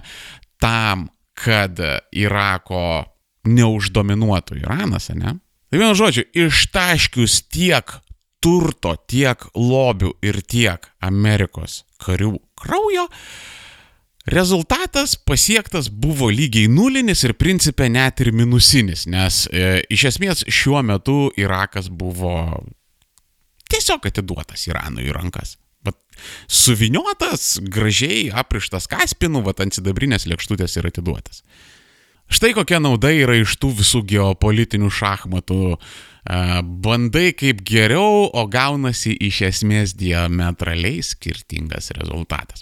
tam, 0.64 1.10
kad 1.36 1.80
Irako 2.16 3.04
neuždominuotų 3.44 4.62
Iranas, 4.62 5.10
ne? 5.18 5.36
Tai 5.72 5.80
vienu 5.80 5.96
žodžiu, 6.00 6.26
ištaškius 6.48 7.42
tiek 7.52 7.92
turto, 8.42 8.96
tiek 9.08 9.44
lobių 9.56 10.16
ir 10.26 10.42
tiek 10.42 10.92
Amerikos 11.06 11.84
karių 12.02 12.36
kraujo, 12.60 13.08
Rezultatas 14.26 15.16
pasiektas 15.16 15.90
buvo 15.90 16.28
lygiai 16.30 16.70
nulinis 16.70 17.24
ir 17.26 17.34
principė 17.34 17.88
net 17.90 18.22
ir 18.22 18.30
minusinis, 18.38 19.08
nes 19.10 19.48
e, 19.50 19.82
iš 19.90 20.04
esmės 20.12 20.44
šiuo 20.46 20.84
metu 20.86 21.32
Irakas 21.42 21.90
buvo 21.90 22.36
tiesiog 23.72 24.06
atiduotas 24.12 24.68
Iranui 24.70 25.08
į 25.10 25.16
rankas. 25.18 25.56
Bet 25.82 25.98
suviniotas, 26.46 27.56
gražiai 27.66 28.28
aprištas 28.30 28.86
kaspinu, 28.92 29.42
va 29.42 29.56
ant 29.58 29.74
sidabrinės 29.74 30.28
lėkštutės 30.30 30.78
ir 30.78 30.92
atiduotas. 30.92 31.42
Štai 32.32 32.54
kokia 32.54 32.78
nauda 32.80 33.10
yra 33.12 33.40
iš 33.42 33.58
tų 33.58 33.74
visų 33.82 34.04
geopolitinių 34.08 34.92
šachmatų 34.94 35.64
bandai 36.26 37.32
kaip 37.34 37.64
geriau, 37.66 38.28
o 38.30 38.46
gaunasi 38.52 39.16
iš 39.26 39.42
esmės 39.50 39.96
diametraliai 39.98 41.02
skirtingas 41.06 41.92
rezultatas. 41.98 42.62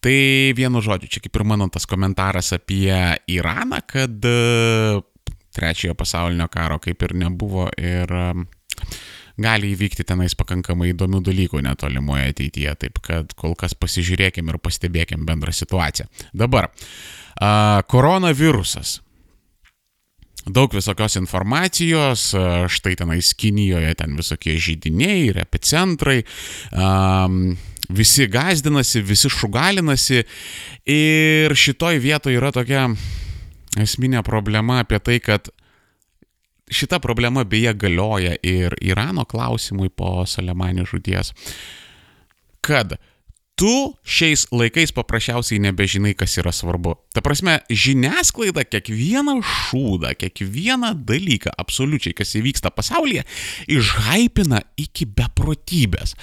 Tai 0.00 0.14
vienu 0.56 0.82
žodžiu, 0.84 1.10
čia 1.10 1.24
kaip 1.24 1.40
ir 1.40 1.46
mano 1.52 1.68
tas 1.72 1.88
komentaras 1.90 2.52
apie 2.54 2.94
Iraną, 3.26 3.82
kad 3.86 4.28
trečiojo 5.50 5.96
pasaulinio 5.98 6.46
karo 6.52 6.78
kaip 6.78 7.02
ir 7.02 7.16
nebuvo 7.18 7.66
ir 7.74 8.14
gali 9.40 9.72
įvykti 9.74 10.04
tenais 10.06 10.36
pakankamai 10.38 10.92
įdomių 10.92 11.22
dalykų 11.24 11.62
netolimoje 11.64 12.30
ateityje, 12.30 12.74
taip 12.84 12.98
kad 13.02 13.34
kol 13.34 13.56
kas 13.58 13.74
pasižiūrėkim 13.74 14.50
ir 14.52 14.58
pastebėkim 14.62 15.24
bendrą 15.26 15.54
situaciją. 15.56 16.06
Dabar, 16.36 16.70
koronavirusas. 17.90 19.00
Daug 20.48 20.72
visokios 20.72 21.18
informacijos, 21.20 22.30
štai 22.72 22.94
tenais 22.96 23.34
Kinijoje 23.36 23.92
ten 23.94 24.16
visokie 24.16 24.56
žydiniai 24.56 25.26
ir 25.28 25.40
epicentrai, 25.42 26.22
um, 26.72 27.56
visi 27.92 28.24
gazdinasi, 28.30 29.02
visi 29.04 29.28
šugalinasi. 29.28 30.22
Ir 30.88 31.56
šitoj 31.56 32.00
vietoje 32.00 32.40
yra 32.40 32.52
tokia 32.56 32.88
esminė 33.80 34.24
problema 34.26 34.80
apie 34.80 34.98
tai, 35.04 35.18
kad 35.20 35.52
šita 36.70 37.02
problema 37.04 37.44
beje 37.44 37.74
galioja 37.74 38.36
ir 38.42 38.78
Irano 38.80 39.26
klausimui 39.28 39.90
po 39.92 40.24
Salemanį 40.26 40.86
žudies, 40.88 41.34
kad 42.64 42.96
tu 43.60 43.92
šiais 44.08 44.46
laikais 44.56 44.92
paprasčiausiai 44.96 45.60
nebežinai, 45.60 46.14
kas 46.16 46.38
yra 46.40 46.52
svarbu. 46.54 46.94
Ta 47.12 47.20
prasme, 47.20 47.58
žiniasklaida 47.68 48.64
kiekvieną 48.64 49.34
šūdą, 49.44 50.14
kiekvieną 50.16 50.94
dalyką, 51.04 51.52
absoliučiai, 51.60 52.14
kas 52.16 52.32
įvyksta 52.40 52.72
pasaulyje, 52.72 53.26
išhypina 53.68 54.62
iki 54.80 55.04
beprotybės. 55.04 56.14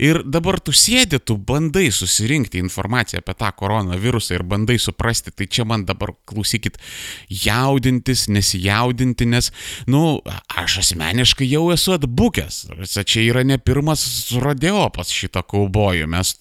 Ir 0.00 0.22
dabar 0.24 0.56
tu 0.64 0.72
sėdi, 0.72 1.20
tu 1.20 1.36
bandai 1.36 1.90
susirinkti 1.92 2.62
informaciją 2.64 3.20
apie 3.20 3.36
tą 3.36 3.52
koronavirusą 3.60 4.38
ir 4.38 4.46
bandai 4.48 4.78
suprasti, 4.80 5.34
tai 5.36 5.50
čia 5.52 5.68
man 5.68 5.84
dabar 5.84 6.14
klausykit, 6.24 6.80
jaudintis, 7.28 8.24
nesijaudinti, 8.32 9.28
nes, 9.36 9.50
nu, 9.90 10.22
aš 10.56 10.80
asmeniškai 10.86 11.50
jau 11.52 11.68
esu 11.76 11.98
atbukęs. 11.98 12.64
Čia 12.96 13.28
yra 13.28 13.44
ne 13.44 13.60
pirmas 13.60 14.08
rodeo 14.40 14.88
pas 14.94 15.12
šitą 15.12 15.44
kaubojų. 15.44 16.08
Mes 16.16 16.32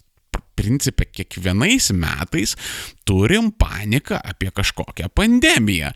principė 0.56 1.08
kiekvienais 1.12 1.92
metais 1.96 2.56
turim 3.06 3.52
paniką 3.54 4.18
apie 4.24 4.50
kažkokią 4.52 5.10
pandemiją. 5.14 5.92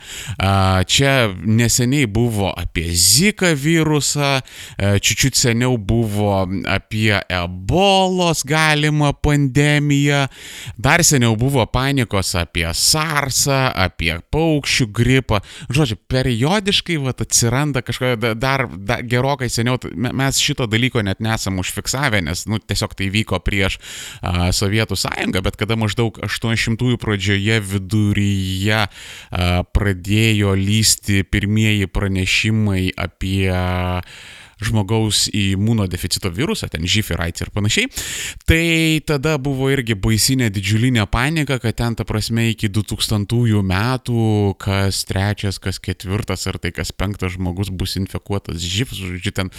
Čia 0.85 1.13
neseniai 1.43 2.05
buvo 2.05 2.51
apie 2.53 2.89
Zika 2.93 3.53
virusą, 3.57 4.39
čiučiut 4.77 5.35
seniau 5.35 5.77
buvo 5.77 6.45
apie 6.69 7.17
ebolos 7.25 8.43
galimą 8.45 9.13
pandemiją, 9.21 10.27
dar 10.77 11.03
seniau 11.05 11.35
buvo 11.39 11.65
panikos 11.65 12.35
apie 12.37 12.67
SARSą, 12.69 13.73
apie 13.73 14.13
paukščių 14.31 14.89
gripą. 14.93 15.41
Žodžiu, 15.73 15.97
periodiškai 16.11 16.99
vat, 17.01 17.23
atsiranda 17.25 17.81
kažkokia 17.85 18.35
dar, 18.37 18.67
dar 18.69 19.03
gerokai 19.07 19.49
seniau, 19.49 19.79
mes 19.95 20.41
šito 20.41 20.69
dalyko 20.69 21.01
net 21.05 21.23
nesam 21.23 21.57
užfiksavę, 21.61 22.21
nes 22.25 22.45
nu, 22.49 22.61
tiesiog 22.61 22.93
tai 22.97 23.09
vyko 23.13 23.41
prieš 23.43 23.79
a, 24.21 24.51
Sovietų 24.53 24.97
sąjungą, 24.99 25.41
bet 25.45 25.57
kada 25.59 25.77
maždaug 25.79 26.19
800-ųjų 26.25 26.98
pradžioje 26.99 27.59
viduryje 27.71 28.83
pradėjo 29.75 30.55
lysti 30.59 31.23
pirmieji 31.23 31.89
pranešimai 31.91 32.89
apie 32.99 33.49
žmogaus 34.59 35.27
imunodeficito 35.31 36.29
virusą, 36.35 36.67
ten 36.71 36.83
živ 36.87 37.13
ir 37.13 37.23
AIDS 37.23 37.45
ir 37.45 37.51
panašiai, 37.55 37.87
tai 38.49 38.99
tada 39.07 39.37
buvo 39.41 39.69
irgi 39.71 39.95
baisinė 39.95 40.49
didžiulinė 40.53 41.05
panika, 41.11 41.59
kad 41.63 41.77
ten 41.79 41.95
ta 41.95 42.05
prasme 42.07 42.49
iki 42.51 42.71
2000 42.75 43.63
metų 43.71 44.27
kas 44.59 45.05
trečias, 45.07 45.61
kas 45.63 45.79
ketvirtas 45.79 46.47
ar 46.51 46.59
tai 46.59 46.73
kas 46.75 46.91
penktas 46.91 47.37
žmogus 47.37 47.71
bus 47.71 47.95
infekuotas 47.99 48.59
živ, 48.59 48.91
žodžiu, 48.95 49.35
ten. 49.35 49.53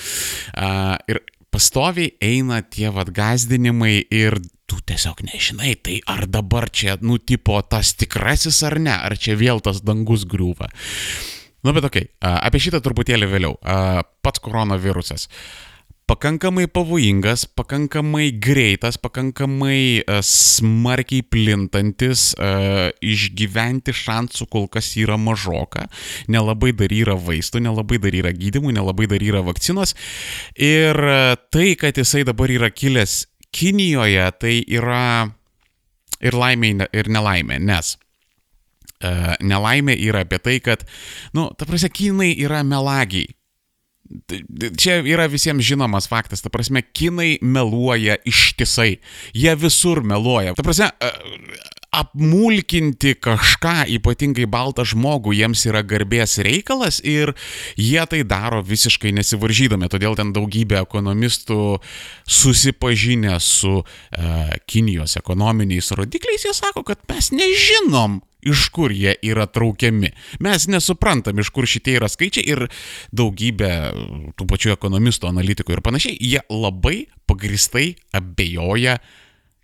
Uh, 0.52 0.96
ir 1.08 1.24
pastoviai 1.50 2.14
eina 2.22 2.62
tie 2.62 2.90
vad 2.94 3.10
gazdinimai 3.14 3.96
ir 4.10 4.38
tu 4.70 4.78
tiesiog 4.86 5.24
nežinai, 5.26 5.74
tai 5.82 5.98
ar 6.06 6.28
dabar 6.30 6.68
čia, 6.70 6.94
nu, 7.02 7.18
tipo 7.18 7.58
tas 7.66 7.94
tikrasis 7.98 8.62
ar 8.66 8.78
ne, 8.78 8.94
ar 8.94 9.16
čia 9.18 9.34
vėl 9.38 9.62
tas 9.64 9.82
dangus 9.82 10.26
griūva. 10.30 10.70
Nu, 11.66 11.74
bet 11.76 11.84
okei, 11.84 12.06
okay, 12.06 12.36
apie 12.38 12.62
šitą 12.62 12.80
truputėlį 12.84 13.26
vėliau. 13.28 13.58
Pats 14.24 14.40
koronavirusas 14.40 15.26
pakankamai 16.10 16.66
pavojingas, 16.66 17.44
pakankamai 17.46 18.32
greitas, 18.42 18.96
pakankamai 18.98 20.02
uh, 20.02 20.18
smarkiai 20.26 21.22
plintantis, 21.22 22.32
uh, 22.34 22.90
išgyventi 22.98 23.94
šansų 23.94 24.48
kol 24.50 24.66
kas 24.74 24.90
yra 24.98 25.14
mažoka, 25.20 25.86
nelabai 26.26 26.72
dar 26.74 26.90
yra 26.90 27.14
vaistų, 27.14 27.62
nelabai 27.62 28.00
dar 28.02 28.16
yra 28.24 28.34
gydimų, 28.34 28.74
nelabai 28.74 29.06
dar 29.12 29.22
yra 29.22 29.44
vakcinos. 29.46 29.94
Ir 30.58 30.98
uh, 30.98 31.38
tai, 31.54 31.76
kad 31.78 32.00
jisai 32.00 32.26
dabar 32.26 32.50
yra 32.50 32.74
kilęs 32.74 33.26
Kinijoje, 33.54 34.26
tai 34.38 34.60
yra 34.62 35.30
ir 36.22 36.36
laimė, 36.38 36.86
ir 36.94 37.10
nelaimė, 37.10 37.58
nes 37.58 37.96
nelaimė 39.40 39.94
yra 39.96 40.26
apie 40.26 40.38
tai, 40.44 40.58
kad, 40.60 40.82
nu, 41.32 41.48
ta 41.56 41.64
prasme, 41.66 41.88
kinai 41.88 42.34
yra 42.36 42.60
melagiai. 42.68 43.30
Čia 44.80 45.00
yra 45.06 45.28
visiems 45.30 45.64
žinomas 45.66 46.08
faktas, 46.10 46.42
ta 46.42 46.50
prasme, 46.52 46.82
kinai 46.82 47.38
meluoja 47.42 48.18
ištisai, 48.26 48.96
jie 49.36 49.54
visur 49.60 50.02
meluoja. 50.06 50.56
Ta 50.58 50.66
prasme, 50.66 50.90
apmulkinti 51.90 53.16
kažką, 53.18 53.88
ypatingai 53.96 54.46
baltą 54.50 54.84
žmogų, 54.86 55.34
jiems 55.34 55.64
yra 55.66 55.82
garbės 55.82 56.38
reikalas 56.46 57.00
ir 57.02 57.34
jie 57.74 58.02
tai 58.06 58.22
daro 58.22 58.62
visiškai 58.66 59.10
nesivaržydami. 59.16 59.90
Todėl 59.90 60.14
ten 60.18 60.30
daugybė 60.36 60.78
ekonomistų 60.84 61.80
susipažinę 62.30 63.36
su 63.42 63.80
uh, 63.82 64.56
Kinijos 64.70 65.18
ekonominiais 65.18 65.90
rodikliais, 65.98 66.46
jie 66.46 66.54
sako, 66.54 66.84
kad 66.86 67.02
mes 67.10 67.32
nežinom, 67.34 68.20
iš 68.46 68.68
kur 68.74 68.94
jie 68.94 69.16
yra 69.26 69.48
traukiami. 69.50 70.12
Mes 70.46 70.66
nesuprantam, 70.70 71.42
iš 71.42 71.50
kur 71.54 71.66
šitie 71.68 71.96
yra 71.98 72.08
skaičiai 72.10 72.46
ir 72.54 72.68
daugybė 73.10 73.72
tų 74.38 74.46
pačių 74.46 74.76
ekonomistų, 74.76 75.30
analitikų 75.30 75.74
ir 75.74 75.82
panašiai, 75.84 76.20
jie 76.20 76.44
labai 76.48 77.08
pagristai 77.30 77.96
abejoja 78.16 79.00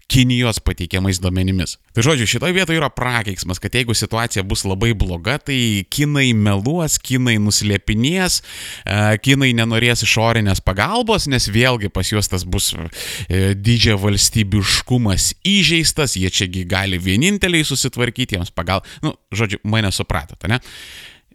Kinijos 0.07 0.61
pateikiamais 0.63 1.19
duomenimis. 1.19 1.77
Tai 1.91 2.05
žodžiu, 2.07 2.29
šitoje 2.31 2.55
vietoje 2.55 2.79
yra 2.79 2.87
prakeiksmas, 2.95 3.59
kad 3.59 3.75
jeigu 3.75 3.95
situacija 3.97 4.45
bus 4.47 4.63
labai 4.63 4.93
bloga, 4.95 5.35
tai 5.43 5.83
kinai 5.91 6.29
meluos, 6.31 6.95
kinai 7.03 7.35
nuslėpinės, 7.43 8.39
e, 8.87 8.99
kinai 9.27 9.51
nenorės 9.59 10.05
išorinės 10.07 10.63
pagalbos, 10.63 11.27
nes 11.27 11.49
vėlgi 11.51 11.91
pas 11.91 12.13
juos 12.13 12.31
tas 12.31 12.47
bus 12.47 12.71
e, 12.77 13.55
didžia 13.59 13.97
valstybiškumas 13.99 15.33
įžeistas, 15.43 16.15
jie 16.21 16.31
čiagi 16.31 16.63
gali 16.71 17.03
vieninteliai 17.03 17.67
susitvarkyti 17.67 18.39
jiems 18.39 18.55
pagal... 18.55 18.87
Nu, 19.03 19.17
žodžiu, 19.35 19.59
mane 19.67 19.91
supratote, 19.91 20.47
ne? 20.53 20.63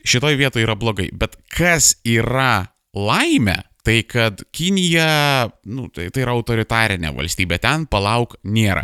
Šitoje 0.07 0.39
vietoje 0.39 0.63
yra 0.63 0.79
blogai, 0.79 1.09
bet 1.11 1.35
kas 1.51 1.97
yra 2.07 2.71
laimė, 2.95 3.59
tai 3.83 4.03
kad 4.07 4.43
Kinija, 4.53 5.49
nu, 5.65 5.87
tai, 5.93 6.09
tai 6.13 6.23
yra 6.25 6.35
autoritarinė 6.37 7.11
valstybė, 7.15 7.57
ten 7.61 7.87
palauk 7.89 8.35
nėra. 8.45 8.83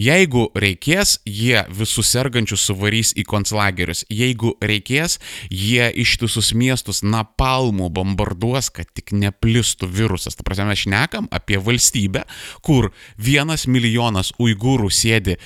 Jeigu 0.00 0.48
reikės, 0.58 1.18
jie 1.28 1.62
visus 1.70 2.10
sergančius 2.10 2.64
suvarys 2.66 3.12
į 3.18 3.24
konclagerius. 3.28 4.04
Jeigu 4.10 4.54
reikės, 4.62 5.18
jie 5.50 5.88
ištisus 6.02 6.52
miestus 6.58 7.02
napalmų 7.06 7.90
bombarduos, 7.94 8.72
kad 8.74 8.90
tik 8.90 9.14
neplistų 9.14 9.90
virusas. 9.90 10.38
Ta 10.38 10.46
prasme, 10.46 10.70
mes 10.72 10.84
šnekam 10.84 11.30
apie 11.30 11.60
valstybę, 11.62 12.24
kur 12.66 12.90
vienas 13.16 13.68
milijonas 13.70 14.34
uigūrų 14.42 14.90
sėdi 14.92 15.38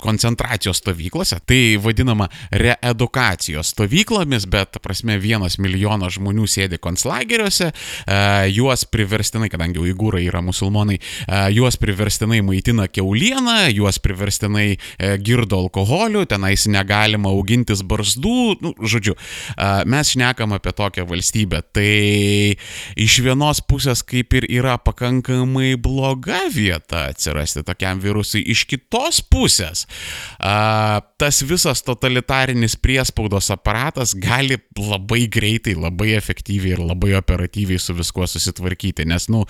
koncentracijos 0.00 0.80
stovyklose, 0.80 1.38
tai 1.46 1.76
vadinama 1.82 2.28
reedukacijos 2.50 3.72
stovyklomis, 3.74 4.46
bet, 4.50 4.78
prasme, 4.82 5.18
vienas 5.20 5.58
milijonas 5.60 6.16
žmonių 6.16 6.46
sėdi 6.50 6.80
konclageriuose, 6.82 7.70
e, 7.70 8.18
juos 8.54 8.84
priverstinai, 8.90 9.50
kadangi 9.52 9.82
uigūrai 9.82 10.24
yra 10.26 10.42
musulmonai, 10.44 10.98
e, 10.98 11.40
juos 11.56 11.78
priverstinai 11.80 12.40
maitina 12.46 12.88
keulieną, 12.88 13.58
juos 13.74 14.00
priverstinai 14.02 14.68
e, 14.74 15.12
girdo 15.22 15.60
alkoholiu, 15.66 16.24
tenais 16.30 16.66
negalima 16.70 17.30
augintis 17.30 17.84
barzdų, 17.86 18.38
nu, 18.64 18.74
žodžiu, 18.80 19.16
mes 19.90 20.12
šnekam 20.14 20.54
apie 20.56 20.72
tokią 20.76 21.04
valstybę. 21.08 21.60
Tai 21.74 21.90
iš 23.00 23.18
vienos 23.24 23.60
pusės 23.66 24.02
kaip 24.06 24.34
ir 24.38 24.46
yra 24.50 24.76
pakankamai 24.80 25.74
bloga 25.80 26.42
vieta 26.52 27.06
atsirasti 27.10 27.64
tokiam 27.66 28.00
virusui, 28.02 28.42
iš 28.54 28.64
kitos 28.70 29.20
pusės 29.30 29.86
a, 30.38 31.00
tas 31.20 31.42
visas 31.46 31.82
totalitarinis 31.86 32.76
priespaudos 32.80 33.50
aparatas 33.52 34.14
gali 34.16 34.58
labai 34.78 35.26
greitai, 35.32 35.76
labai 35.78 36.14
efektyviai 36.16 36.78
ir 36.78 36.82
labai 36.84 37.14
operatyviai 37.18 37.80
su 37.80 37.94
viskuo 37.98 38.26
susitvarkyti. 38.30 39.06
Nes, 39.10 39.28
nu, 39.32 39.44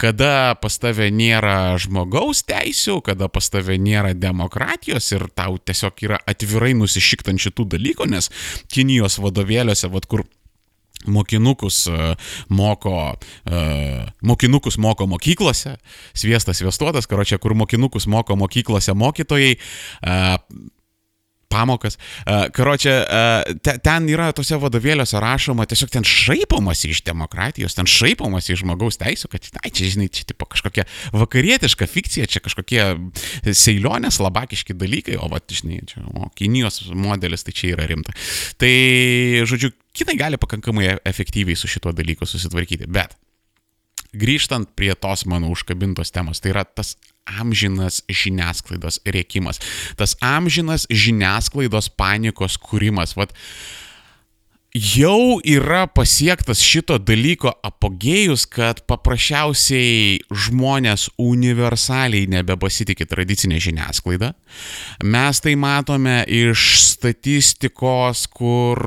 kada 0.00 0.56
pas 0.60 0.80
tave 0.80 1.10
nėra 1.14 1.76
žmogaus 1.80 2.44
teisų, 2.48 3.00
kada 3.10 3.30
pas 3.32 3.50
tave 3.52 3.78
nėra 3.80 4.14
demokratijos 4.16 5.12
ir 5.14 5.28
tau 5.34 5.58
tiesiog 5.58 6.04
yra 6.08 6.20
atvirai 6.30 6.72
nusišiktant 6.78 7.40
šitų 7.42 7.70
dalykų, 7.76 8.10
nes 8.10 8.30
Kinijos 8.70 9.18
vadovėliuose, 9.22 9.90
vad 9.92 10.06
kur 10.10 10.24
mokinukus 11.06 11.88
moko, 12.48 13.14
mokinukus 14.22 14.78
moko 14.78 15.06
mokyklose, 15.06 15.76
sviestas 16.14 16.60
sviestuotas, 16.60 17.06
karočią, 17.06 17.38
kur 17.38 17.54
mokinukus 17.54 18.06
moko 18.06 18.36
mokyklose 18.36 18.94
mokytojai, 18.94 19.56
pamokas. 21.50 21.98
Karočią, 22.56 22.94
ten 23.84 24.08
yra 24.12 24.30
tose 24.36 24.58
vadovėliuose 24.60 25.20
rašoma, 25.22 25.66
tiesiog 25.70 25.92
ten 25.92 26.06
šaipomasi 26.06 26.92
iš 26.94 27.02
demokratijos, 27.06 27.76
ten 27.78 27.88
šaipomasi 27.90 28.54
iš 28.54 28.62
žmogaus 28.64 29.00
teisų, 29.00 29.30
kad, 29.32 29.48
na, 29.58 29.64
čia, 29.68 29.90
žinai, 29.94 30.08
čia 30.14 30.26
tipo 30.30 30.48
kažkokia 30.50 30.86
vakarietiška 31.16 31.88
fikcija, 31.90 32.28
čia 32.30 32.42
kažkokie 32.44 32.82
seilionės, 33.50 34.20
labakiški 34.22 34.76
dalykai, 34.78 35.18
o, 35.20 35.30
va, 35.32 35.42
žinai, 35.50 35.82
čia, 35.90 36.04
o, 36.14 36.30
Kinijos 36.38 36.82
modelis, 36.94 37.44
tai 37.46 37.56
čia 37.56 37.74
yra 37.74 37.88
rimta. 37.90 38.14
Tai, 38.60 38.74
žodžiu, 39.50 39.72
kinai 39.96 40.16
gali 40.20 40.40
pakankamai 40.40 40.94
efektyviai 41.08 41.58
su 41.58 41.70
šituo 41.70 41.92
dalyku 41.96 42.28
susitvarkyti, 42.28 42.88
bet 42.90 43.18
grįžtant 44.16 44.70
prie 44.76 44.94
tos 44.98 45.26
mano 45.26 45.50
užkabintos 45.52 46.12
temos, 46.14 46.40
tai 46.40 46.54
yra 46.54 46.64
tas 46.64 46.96
amžinas 47.30 48.00
žiniasklaidos 48.10 49.00
rėkimas, 49.06 49.60
tas 49.96 50.16
amžinas 50.24 50.86
žiniasklaidos 50.90 51.90
panikos 51.94 52.58
kūrimas. 52.58 53.14
Vat, 53.18 53.34
jau 54.74 55.40
yra 55.42 55.86
pasiektas 55.90 56.60
šito 56.62 56.94
dalyko 57.02 57.50
apogėjus, 57.66 58.44
kad 58.50 58.82
paprasčiausiai 58.86 60.20
žmonės 60.30 61.08
universaliai 61.18 62.28
nebepasitikė 62.30 63.08
tradicinė 63.10 63.58
žiniasklaida. 63.62 64.32
Mes 65.02 65.42
tai 65.42 65.56
matome 65.58 66.20
iš 66.30 66.66
statistikos, 66.84 68.26
kur 68.30 68.78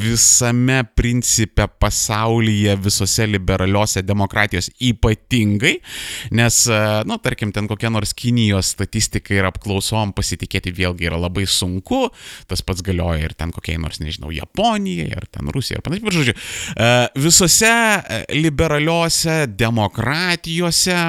visame 0.00 0.80
principe 0.96 1.68
pasaulyje, 1.68 2.78
visose 2.80 3.28
liberaliuose 3.28 4.04
demokratijos 4.06 4.70
ypatingai, 4.80 5.74
nes, 6.36 6.62
nu, 7.04 7.20
tarkim, 7.20 7.52
ten 7.52 7.68
kokia 7.68 7.92
nors 7.92 8.16
Kinijos 8.16 8.72
statistika 8.72 9.36
ir 9.36 9.50
apklausom 9.50 10.14
pasitikėti 10.16 10.72
vėlgi 10.76 11.10
yra 11.10 11.20
labai 11.20 11.44
sunku, 11.48 12.06
tas 12.48 12.64
pats 12.64 12.84
galioja 12.84 13.28
ir 13.28 13.36
ten 13.36 13.52
kokiai 13.52 13.80
nors, 13.80 14.00
nežinau, 14.00 14.32
Japonijai 14.32 15.09
ar 15.18 15.26
ten 15.30 15.50
Rusija 15.52 15.78
ir 15.78 15.84
panašiai. 15.86 16.06
Bet 16.06 16.18
žodžiu, 16.18 16.36
e, 16.36 16.92
visose 17.20 17.72
e, 17.72 18.22
liberaliuose 18.38 19.42
demokratijose 19.50 21.00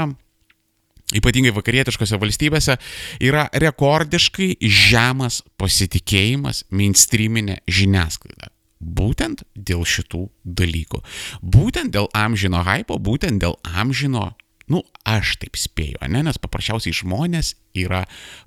ypatingai 1.18 1.52
vakarietiškose 1.56 2.20
valstybėse, 2.22 2.78
yra 3.24 3.48
rekordiškai 3.52 4.54
žemas 4.64 5.42
pasitikėjimas 5.60 6.66
mainstreaminė 6.72 7.60
žiniasklaida. 7.68 8.52
Būtent 8.82 9.44
dėl 9.54 9.84
šitų 9.86 10.24
dalykų. 10.42 11.04
Būtent 11.44 11.94
dėl 11.94 12.08
amžino 12.18 12.64
hypo, 12.66 12.98
būtent 12.98 13.44
dėl 13.44 13.60
amžino 13.68 14.32
Nu, 14.72 14.84
aš 15.08 15.36
taip 15.42 15.60
spėju, 15.60 16.00
ne, 16.12 16.24
nes 16.28 16.40
paprasčiausiai 16.40 16.96
žmonės 16.96 17.56
yra 17.78 18.06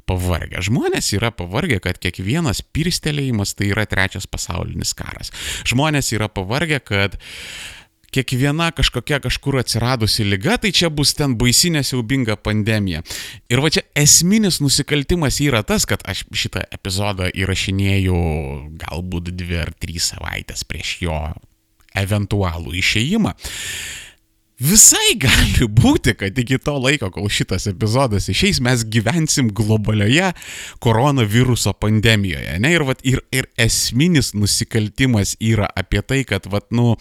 pavargę. 0.09 0.63
Žmonės 0.65 1.13
yra 1.19 1.33
pavargę, 1.35 1.81
kad 1.85 2.01
kiekvienas 2.01 2.63
pirstelėjimas 2.75 3.57
tai 3.59 3.73
yra 3.75 3.85
trečias 3.91 4.29
pasaulinis 4.31 4.95
karas. 4.97 5.33
Žmonės 5.69 6.13
yra 6.17 6.31
pavargę, 6.33 6.81
kad 6.85 7.19
kiekviena 8.15 8.71
kažkokia 8.73 9.19
kažkur 9.23 9.59
atsiradusi 9.59 10.25
lyga, 10.29 10.57
tai 10.63 10.71
čia 10.75 10.91
bus 10.91 11.15
ten 11.19 11.35
baisinė 11.39 11.83
siaubinga 11.87 12.37
pandemija. 12.39 13.03
Ir 13.51 13.63
va 13.65 13.73
čia 13.75 13.83
esminis 13.99 14.61
nusikaltimas 14.63 15.41
yra 15.43 15.65
tas, 15.67 15.87
kad 15.91 16.05
aš 16.07 16.25
šitą 16.31 16.63
epizodą 16.75 17.29
įrašinėjau 17.35 18.21
galbūt 18.85 19.35
dvi 19.35 19.61
ar 19.65 19.75
trys 19.83 20.13
savaitės 20.15 20.63
prieš 20.69 20.97
jo 21.09 21.19
eventualų 21.99 22.79
išėjimą. 22.81 23.35
Visai 24.65 25.17
gali 25.21 25.67
būti, 25.69 26.15
kad 26.17 26.39
iki 26.41 26.57
to 26.63 26.77
laiko, 26.81 27.11
kol 27.13 27.27
šitas 27.29 27.67
epizodas 27.69 28.31
išeis, 28.33 28.63
mes 28.65 28.85
gyvensim 28.89 29.51
globalioje 29.53 30.31
koronaviruso 30.85 31.75
pandemijoje. 31.77 32.57
Ne? 32.63 32.73
Ir, 32.77 32.87
vat, 32.89 33.03
ir, 33.05 33.21
ir 33.35 33.51
esminis 33.61 34.33
nusikaltimas 34.37 35.35
yra 35.43 35.69
apie 35.69 36.01
tai, 36.07 36.23
kad, 36.29 36.49
vat, 36.53 36.71
nu, 36.73 36.95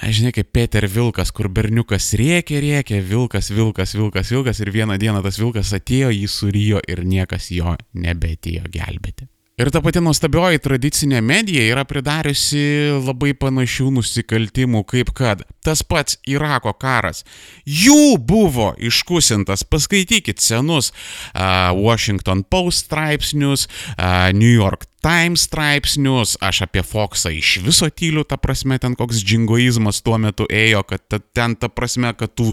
Aš 0.00 0.14
žinai, 0.16 0.30
kaip 0.32 0.48
Peter 0.56 0.86
Vilkas, 0.88 1.28
kur 1.36 1.50
berniukas 1.52 2.06
rėkė, 2.16 2.56
rėkė, 2.64 3.02
vilkas, 3.04 3.50
vilkas, 3.52 3.92
vilkas, 3.98 4.30
vilkas 4.32 4.62
ir 4.64 4.70
vieną 4.72 4.96
dieną 4.96 5.20
tas 5.26 5.36
vilkas 5.36 5.74
atėjo, 5.76 6.08
jį 6.14 6.30
surijo 6.30 6.80
ir 6.88 7.04
niekas 7.04 7.50
jo 7.52 7.74
nebetėjo 7.92 8.64
gelbėti. 8.72 9.28
Ir 9.60 9.68
ta 9.68 9.82
pati 9.84 10.00
nuostabioji 10.00 10.56
tradicinė 10.64 11.18
medija 11.20 11.60
yra 11.68 11.82
pridariusi 11.84 12.62
labai 13.04 13.34
panašių 13.36 13.90
nusikaltimų, 13.98 14.80
kaip 14.88 15.10
kad 15.12 15.42
tas 15.60 15.82
pats 15.84 16.16
Irako 16.24 16.72
karas. 16.80 17.26
Jų 17.68 18.16
buvo 18.24 18.70
iškusintas, 18.80 19.66
paskaitykit 19.68 20.40
senus 20.40 20.94
uh, 20.94 21.76
Washington 21.76 22.40
Post 22.48 22.86
straipsnius, 22.86 23.66
uh, 23.98 24.30
New 24.32 24.48
York 24.48 24.88
Times 25.00 25.46
straipsnius, 25.48 26.36
aš 26.44 26.66
apie 26.66 26.82
Foxą 26.84 27.30
iš 27.32 27.54
viso 27.64 27.86
tyliu, 27.88 28.20
ta 28.28 28.36
prasme, 28.36 28.76
ten 28.76 28.92
koks 28.92 29.22
džingoizmas 29.24 30.02
tuo 30.04 30.18
metu 30.20 30.44
ėjo, 30.44 30.82
kad 30.84 31.00
ta, 31.08 31.18
ten 31.32 31.54
ta 31.56 31.70
prasme, 31.72 32.10
kad 32.12 32.34
tu 32.36 32.50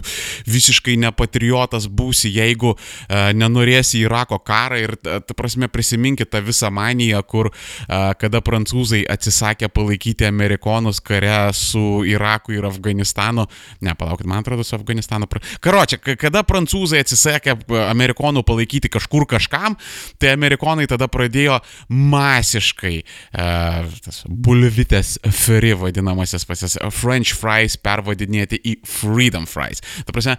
visiškai 0.48 0.94
nepatriotas 0.96 1.84
būsi, 1.92 2.30
jeigu 2.32 2.70
uh, 2.72 3.28
nenorėsi 3.36 4.00
Irako 4.00 4.38
karą 4.40 4.78
ir 4.80 4.94
ta, 4.96 5.18
ta 5.20 5.36
prasme 5.36 5.68
prisiminkit 5.68 6.30
tą 6.32 6.40
visą 6.46 6.70
maniją, 6.72 7.20
kur 7.28 7.50
uh, 7.50 8.14
kada 8.16 8.40
prancūzai 8.40 9.02
atsisakė 9.12 9.68
palaikyti 9.68 10.24
amerikonus 10.30 11.02
kare 11.04 11.50
su 11.52 12.00
Iraku 12.08 12.56
ir 12.56 12.70
Afganistanu, 12.70 13.44
ne, 13.84 13.92
palaukit, 13.92 14.24
man 14.24 14.40
atrodo, 14.40 14.64
su 14.64 14.78
Afganistanu. 14.78 15.28
Karočią, 15.60 16.00
kada 16.16 16.46
prancūzai 16.48 17.04
atsisakė 17.04 17.58
amerikonų 17.90 18.46
palaikyti 18.48 18.88
kažkur 18.96 19.28
kažkam, 19.36 19.76
tai 20.16 20.32
amerikonai 20.32 20.88
tada 20.88 21.12
pradėjo 21.12 21.60
matyti 21.92 22.37
masiškai 22.38 22.94
uh, 23.02 23.88
tas 24.04 24.22
bulvitės 24.28 25.16
free 25.34 25.74
vadinamasis 25.78 26.46
pasis 26.48 26.78
French 26.94 27.34
fries 27.38 27.78
pervadinėti 27.80 28.60
į 28.62 28.76
freedom 28.86 29.46
fries. 29.48 29.82
Ta 30.06 30.14
prasme, 30.14 30.38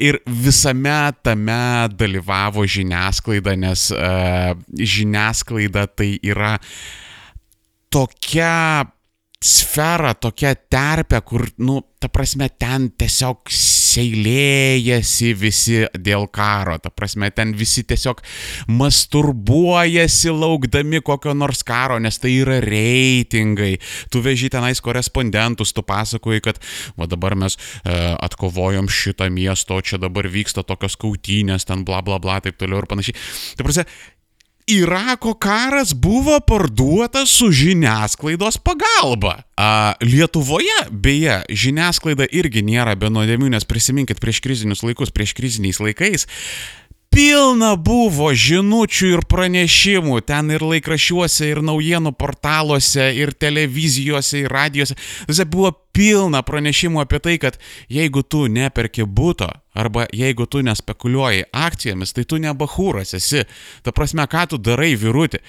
ir 0.00 0.20
visame 0.26 1.12
tame 1.24 1.60
dalyvavo 1.94 2.66
žiniasklaida, 2.70 3.56
nes 3.60 3.90
uh, 3.94 4.54
žiniasklaida 4.78 5.86
tai 5.96 6.14
yra 6.22 6.56
tokia 7.90 8.86
sfera, 9.40 10.12
tokia 10.20 10.52
terpė, 10.54 11.22
kur, 11.24 11.46
nu, 11.64 11.80
ta 12.00 12.10
prasme, 12.12 12.50
ten 12.60 12.90
tiesiog 13.00 13.48
seilėjasi 13.90 15.32
visi 15.38 15.80
dėl 15.94 16.26
karo, 16.32 16.76
ta 16.82 16.92
prasme, 16.94 17.30
ten 17.34 17.54
visi 17.58 17.84
tiesiog 17.88 18.22
masturbuojasi 18.70 20.34
laukdami 20.34 21.02
kokio 21.06 21.34
nors 21.36 21.64
karo, 21.66 21.98
nes 22.02 22.20
tai 22.22 22.36
yra 22.42 22.60
reitingai. 22.64 23.74
Tu 24.12 24.22
veži 24.24 24.50
tenais 24.52 24.82
korespondentus, 24.84 25.74
tu 25.76 25.84
pasakoji, 25.86 26.44
kad 26.44 26.62
va 27.00 27.08
dabar 27.10 27.36
mes 27.38 27.56
e, 27.56 27.96
atkovojom 28.20 28.90
šitą 28.90 29.30
miestą, 29.32 29.80
čia 29.84 30.00
dabar 30.02 30.28
vyksta 30.30 30.64
tokios 30.66 30.98
kautynės, 31.00 31.68
ten 31.68 31.84
bla 31.86 32.02
bla 32.04 32.20
bla, 32.22 32.40
taip 32.44 32.58
toliau 32.60 32.82
ir 32.82 32.90
panašiai. 32.90 33.18
Ta 33.58 33.66
prasme, 33.66 33.86
Irako 34.70 35.34
karas 35.34 35.94
buvo 35.94 36.40
parduotas 36.40 37.30
su 37.30 37.50
žiniasklaidos 37.50 38.58
pagalba. 38.62 39.42
A, 39.56 39.94
Lietuvoje, 40.00 40.86
beje, 40.90 41.40
žiniasklaida 41.50 42.28
irgi 42.30 42.62
nėra 42.62 42.94
be 42.94 43.10
nuodėmių, 43.10 43.50
nes 43.50 43.66
prisiminkit 43.66 44.22
prieš 44.22 44.38
krizinius 44.44 44.84
laikus, 44.86 45.10
prieš 45.10 45.34
kriziniais 45.34 45.82
laikais 45.82 46.28
pilna 47.10 47.74
buvo 47.74 48.30
žinučių 48.30 49.08
ir 49.16 49.22
pranešimų 49.28 50.20
ten 50.26 50.52
ir 50.54 50.62
laikrašiuose, 50.62 51.48
ir 51.50 51.60
naujienų 51.66 52.12
portaluose, 52.18 53.10
ir 53.18 53.34
televizijose, 53.34 54.44
ir 54.44 54.54
radijose. 54.54 54.96
Visai 55.28 55.46
buvo 55.50 55.72
pilna 55.94 56.44
pranešimų 56.46 57.02
apie 57.02 57.18
tai, 57.22 57.36
kad 57.42 57.58
jeigu 57.90 58.22
tu 58.22 58.46
neperki 58.46 59.04
būto, 59.04 59.50
arba 59.74 60.06
jeigu 60.12 60.46
tu 60.50 60.62
nespekuliuoji 60.66 61.44
akcijomis, 61.52 62.12
tai 62.14 62.24
tu 62.28 62.38
ne 62.42 62.52
bahūras 62.56 63.14
esi. 63.16 63.44
Ta 63.86 63.94
prasme, 63.94 64.24
ką 64.30 64.46
tu 64.50 64.58
darai, 64.58 64.92
vyruti. 64.98 65.40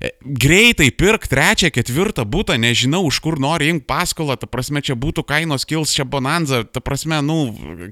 E, 0.00 0.12
greitai 0.20 0.90
pirk 0.92 1.24
trečią, 1.30 1.72
ketvirtą 1.74 2.26
būtą, 2.28 2.58
nežinau, 2.60 3.02
už 3.08 3.20
kur 3.24 3.40
nori 3.40 3.70
imti 3.72 3.86
paskolą, 3.88 4.36
ta 4.40 4.48
prasme, 4.50 4.82
čia 4.84 4.98
būtų 5.00 5.24
kainos 5.28 5.64
kils, 5.68 5.94
čia 5.96 6.04
bonanza, 6.04 6.62
ta 6.64 6.84
prasme, 6.84 7.22
nu, 7.24 7.40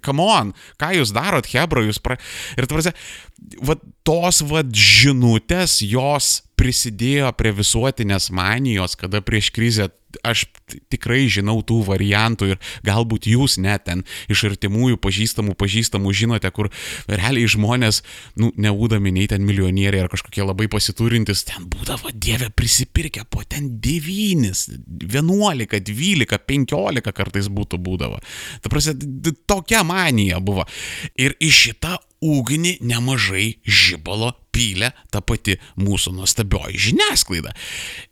come 0.05 0.27
on, 0.27 0.53
ką 0.81 0.93
jūs 0.99 1.15
darot, 1.17 1.49
Hebra, 1.49 1.87
jūs 1.89 2.03
pra... 2.05 2.19
Ir 2.59 2.69
ta 2.69 2.77
prasme, 2.77 2.95
va, 3.65 3.79
tos 4.07 4.43
va 4.45 4.65
žinutės, 4.69 5.81
jos 5.87 6.43
prisidėjo 6.59 7.31
prie 7.39 7.53
visuotinės 7.55 8.33
manijos, 8.35 8.99
kada 8.99 9.23
prieš 9.25 9.53
krizę 9.55 9.89
aš 10.25 10.47
tikrai 10.93 11.27
žinau 11.31 11.61
tų 11.67 11.83
variantų 11.89 12.53
ir 12.55 12.61
galbūt 12.87 13.29
jūs 13.31 13.59
net 13.61 13.85
ten 13.89 14.05
iš 14.33 14.47
artimųjų 14.51 14.99
pažįstamų 15.03 15.55
pažįstamų 15.59 16.13
žinote, 16.17 16.51
kur 16.55 16.71
realiai 17.09 17.49
žmonės, 17.51 18.03
nu, 18.41 18.51
nebūdami 18.57 19.13
nei 19.15 19.29
ten 19.31 19.45
milijonieriai 19.47 20.07
ar 20.07 20.13
kažkokie 20.13 20.45
labai 20.47 20.69
pasiturintis, 20.73 21.45
ten 21.49 21.69
būdavo 21.71 22.13
dievė 22.15 22.51
prisipirkę 22.57 23.27
po 23.31 23.45
ten 23.45 23.77
9, 23.85 24.53
11, 25.05 25.81
12, 25.93 26.43
15 26.49 27.15
kartais 27.15 27.53
būtų 27.53 27.81
būdavo. 27.85 28.21
Ta 28.63 28.73
prasme, 28.73 28.97
tokia 29.49 29.85
manija 29.87 30.41
buvo. 30.45 30.67
Ir 31.19 31.37
iš 31.43 31.69
šitą 31.69 31.99
ugnį 32.25 32.79
nemažai 32.83 33.59
žibalo 33.65 34.33
pylė 34.55 34.91
ta 35.13 35.23
pati 35.23 35.57
mūsų 35.79 36.15
nuostabioji 36.17 36.81
žiniasklaida. 36.89 37.55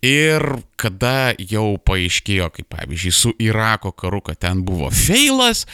Ir 0.07 0.45
kada 0.79 1.35
jau 1.41 1.75
paaiškėjo, 1.83 2.51
kaip 2.55 2.71
pavyzdžiui, 2.75 3.15
su 3.15 3.35
Irako 3.43 3.93
karu, 3.97 4.23
kad 4.27 4.41
ten 4.45 4.63
buvo 4.67 4.93
feilas, 4.95 5.65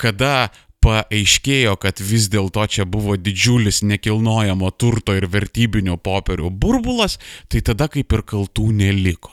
kada 0.00 0.50
paaiškėjo, 0.82 1.76
kad 1.80 2.00
vis 2.02 2.28
dėlto 2.32 2.64
čia 2.66 2.86
buvo 2.88 3.16
didžiulis 3.16 3.82
nekilnojamo 3.86 4.72
turto 4.74 5.14
ir 5.14 5.28
vertybinio 5.30 5.98
popierių 6.02 6.50
burbulas, 6.50 7.18
tai 7.48 7.62
tada 7.62 7.88
kaip 7.92 8.12
ir 8.12 8.24
kaltų 8.26 8.72
neliko. 8.80 9.30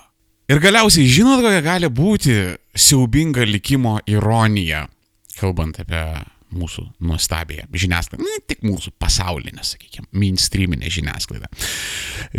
Ir 0.49 0.61
galiausiai 0.61 1.09
žinot, 1.09 1.43
kokia 1.45 1.61
gali 1.61 1.89
būti 1.93 2.35
siaubinga 2.73 3.45
likimo 3.45 3.99
ironija, 4.09 4.87
kalbant 5.37 5.77
apie 5.81 6.01
mūsų 6.55 6.85
nuostabėje 7.05 7.67
žiniasklaidą, 7.73 8.25
ne 8.25 8.41
tik 8.49 8.63
mūsų 8.65 8.93
pasaulinė, 9.01 9.63
sakykime, 9.65 10.09
mainstreaminė 10.11 10.91
žiniasklaida. 10.93 11.49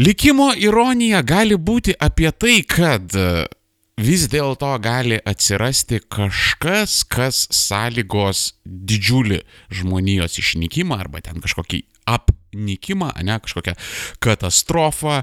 Likimo 0.01 0.51
ironija 0.59 1.23
gali 1.27 1.59
būti 1.59 1.95
apie 1.95 2.31
tai, 2.33 2.61
kad 2.67 3.15
e, 3.15 3.47
vis 4.01 4.27
dėlto 4.33 4.73
gali 4.83 5.21
atsirasti 5.21 6.01
kažkas, 6.11 7.03
kas 7.09 7.45
sąlygos 7.55 8.55
didžiulį 8.65 9.43
žmonijos 9.81 10.39
išnykimą 10.43 11.01
arba 11.05 11.23
ten 11.25 11.43
kažkokį 11.43 11.85
apnikimą, 12.11 13.13
ne 13.23 13.37
kažkokią 13.41 13.75
katastrofą, 14.23 15.21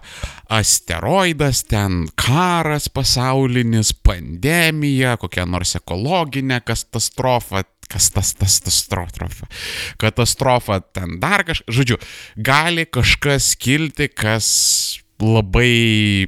asteroidas, 0.49 1.63
ten 1.67 2.05
karas 2.15 2.87
pasaulinis, 2.89 3.91
pandemija, 3.93 5.17
kokia 5.19 5.47
nors 5.49 5.75
ekologinė 5.79 6.61
katastrofa, 6.65 7.65
kas 7.91 8.09
tas, 8.11 8.33
tas, 8.37 8.59
tas 8.63 8.79
katastrofa. 8.87 9.47
Katastrofa 9.97 10.79
ten 10.93 11.19
dar 11.19 11.43
kažkas, 11.47 11.67
žodžiu, 11.71 11.99
gali 12.35 12.85
kažkas 12.85 13.55
kilti, 13.59 14.09
kas 14.11 14.99
labai 15.21 16.27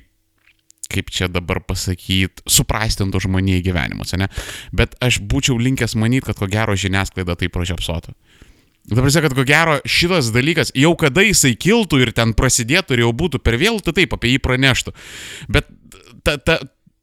kaip 0.89 1.11
čia 1.13 1.27
dabar 1.29 1.61
pasakyti, 1.61 2.41
suprastintų 2.49 3.21
žmonijai 3.21 3.61
gyvenimus, 3.61 4.15
ne? 4.17 4.25
Bet 4.73 4.95
aš 5.05 5.19
būčiau 5.21 5.59
linkęs 5.61 5.93
manyti, 5.93 6.25
kad 6.25 6.39
ko 6.39 6.49
gero 6.49 6.73
žiniasklaida 6.73 7.35
tai 7.37 7.51
pražiapsotų. 7.53 8.15
Dabar 8.89 9.11
sakė, 9.13 9.29
kad 9.29 9.35
ko 9.37 9.45
gero 9.45 9.75
šitas 9.85 10.31
dalykas, 10.33 10.71
jau 10.73 10.95
kada 10.97 11.21
jisai 11.21 11.53
kiltų 11.53 12.01
ir 12.01 12.13
ten 12.17 12.33
prasidėtų 12.33 12.97
ir 12.97 13.03
jau 13.03 13.11
būtų 13.13 13.41
per 13.45 13.59
vėlų, 13.61 13.83
tai 13.85 13.99
taip 13.99 14.15
apie 14.17 14.33
jį 14.33 14.41
praneštų. 14.41 14.95
Bet 15.51 15.69
ta, 16.25 16.39
ta, 16.41 16.57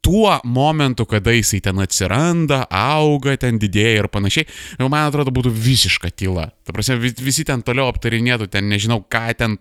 tuo 0.07 0.39
momentu, 0.47 1.03
kada 1.05 1.33
jisai 1.35 1.59
ten 1.59 1.81
atsiranda, 1.83 2.61
auga, 2.71 3.33
ten 3.35 3.59
didėja 3.59 4.05
ir 4.05 4.07
panašiai, 4.07 4.47
jau 4.79 4.87
man 4.87 5.09
atrodo 5.09 5.33
būtų 5.35 5.51
visiška 5.51 6.13
tyla. 6.15 6.47
Ta 6.63 6.75
prasme, 6.75 6.95
visi 7.03 7.43
ten 7.47 7.59
toliau 7.59 7.89
aptarinėtų, 7.91 8.47
ten 8.53 8.71
nežinau, 8.71 9.01
ką 9.03 9.25
ten 9.35 9.57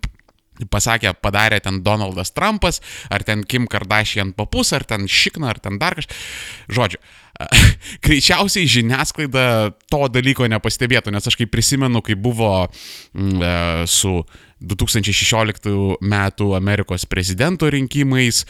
pasakė, 0.70 1.12
padarė 1.20 1.59
ten 1.64 1.82
Donaldas 1.85 2.30
Trumpas, 2.32 2.80
ar 3.12 3.26
ten 3.26 3.42
Kim 3.44 3.66
Kardashian 3.68 4.32
papus, 4.37 4.72
ar 4.72 4.87
ten 4.88 5.11
Šikna, 5.11 5.50
ar 5.50 5.61
ten 5.61 5.80
dar 5.82 5.98
kažkas. 5.98 6.16
Žodžiu, 6.72 7.02
greičiausiai 8.06 8.70
žiniasklaida 8.70 9.74
to 9.90 10.02
dalyko 10.09 10.48
nepastebėtų, 10.48 11.12
nes 11.12 11.26
aš 11.28 11.37
kaip 11.42 11.52
prisimenu, 11.52 12.00
kai 12.06 12.16
buvo 12.16 12.52
mm, 12.64 13.42
e, 13.42 13.52
su 13.90 14.22
2016 14.64 15.68
metų 16.00 16.54
Amerikos 16.56 17.04
prezidento 17.11 17.68
rinkimais, 17.68 18.46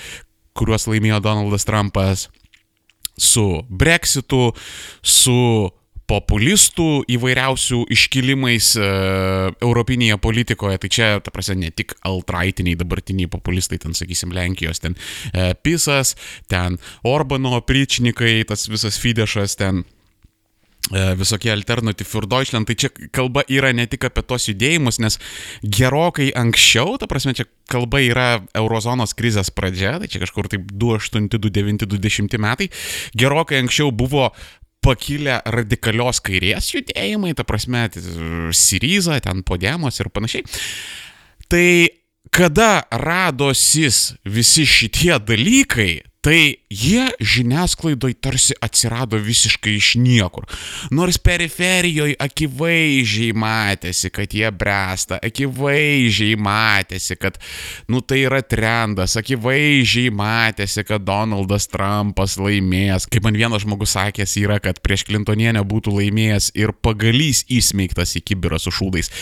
kuriuos 0.56 0.88
laimėjo 0.90 1.22
Donaldas 1.24 1.66
Trumpas, 1.68 2.28
su 3.16 3.46
Brexitu, 3.68 4.50
su 5.02 5.40
populistų 6.06 7.02
įvairiausių 7.10 7.80
iškilimais 7.90 8.68
e, 8.78 8.90
europinėje 9.64 10.18
politikoje, 10.22 10.78
tai 10.82 10.90
čia, 10.92 11.08
ta 11.18 11.32
prasme, 11.34 11.56
ne 11.64 11.72
tik 11.74 11.96
altraitiniai 12.06 12.78
dabartiniai 12.78 13.30
populistai, 13.30 13.80
ten, 13.82 13.96
sakysim, 13.96 14.34
Lenkijos, 14.36 14.82
ten 14.84 14.94
e, 15.32 15.50
Pisas, 15.66 16.14
ten 16.50 16.78
Orbano 17.06 17.58
pričnikai, 17.66 18.38
tas 18.46 18.68
visas 18.70 19.00
Fidešas, 19.02 19.58
ten 19.58 19.82
visokie 20.90 21.50
alternatyv 21.52 22.14
ir 22.20 22.26
Deutschland, 22.30 22.68
tai 22.68 22.76
čia 22.78 22.90
kalba 23.14 23.42
yra 23.50 23.72
ne 23.74 23.86
tik 23.90 24.06
apie 24.06 24.22
tos 24.22 24.46
judėjimus, 24.50 25.00
nes 25.02 25.18
gerokai 25.62 26.30
anksčiau, 26.36 26.94
ta 27.00 27.08
prasme, 27.10 27.34
čia 27.34 27.48
kalba 27.70 28.02
yra 28.04 28.28
eurozonos 28.54 29.16
krizės 29.18 29.50
pradžia, 29.50 29.96
tai 30.02 30.10
čia 30.10 30.22
kažkur 30.22 30.50
taip 30.52 30.70
28, 30.70 31.26
29, 31.32 31.88
20 31.90 32.38
metai, 32.42 32.70
gerokai 33.18 33.60
anksčiau 33.64 33.90
buvo 33.90 34.30
pakilę 34.86 35.40
radikalios 35.50 36.22
kairės 36.22 36.70
judėjimai, 36.74 37.34
ta 37.34 37.42
prasme, 37.46 37.88
Syriza, 38.54 39.18
ten 39.24 39.42
Podemos 39.46 39.98
ir 39.98 40.12
panašiai. 40.14 40.46
Tai 41.50 41.66
kada 42.34 42.86
radosis 42.90 44.14
visi 44.22 44.66
šitie 44.66 45.16
dalykai, 45.18 46.04
tai 46.22 46.58
jie 46.70 47.06
žiniasklaidoj 47.20 48.14
tarsi 48.18 48.54
atsirado 48.60 49.16
visiškai 49.22 49.76
iš 49.78 49.94
niekur. 50.02 50.46
Nors 50.90 51.18
periferijoje 51.22 52.16
akivaizdžiai 52.18 53.34
matėsi, 53.38 54.10
kad 54.10 54.34
jie 54.34 54.50
bręsta, 54.50 55.20
akivaizdžiai 55.22 56.34
matėsi, 56.42 57.14
kad, 57.20 57.38
nu 57.86 58.00
tai 58.02 58.24
yra 58.24 58.40
trendas, 58.42 59.14
akivaizdžiai 59.20 60.10
matėsi, 60.10 60.82
kad 60.88 61.06
Donaldas 61.06 61.68
Trumpas 61.70 62.34
laimės. 62.40 63.06
Kaip 63.10 63.28
man 63.28 63.38
vienas 63.38 63.62
žmogus 63.62 63.94
sakęs 63.94 64.36
yra, 64.42 64.58
kad 64.62 64.82
prieš 64.82 65.06
Klintonienę 65.06 65.62
būtų 65.62 65.94
laimėjęs 66.00 66.50
ir 66.58 66.74
pagalys 66.82 67.44
įsmeigtas 67.46 68.16
į 68.18 68.24
kibirą 68.26 68.58
su 68.58 68.74
šūdais. 68.74 69.12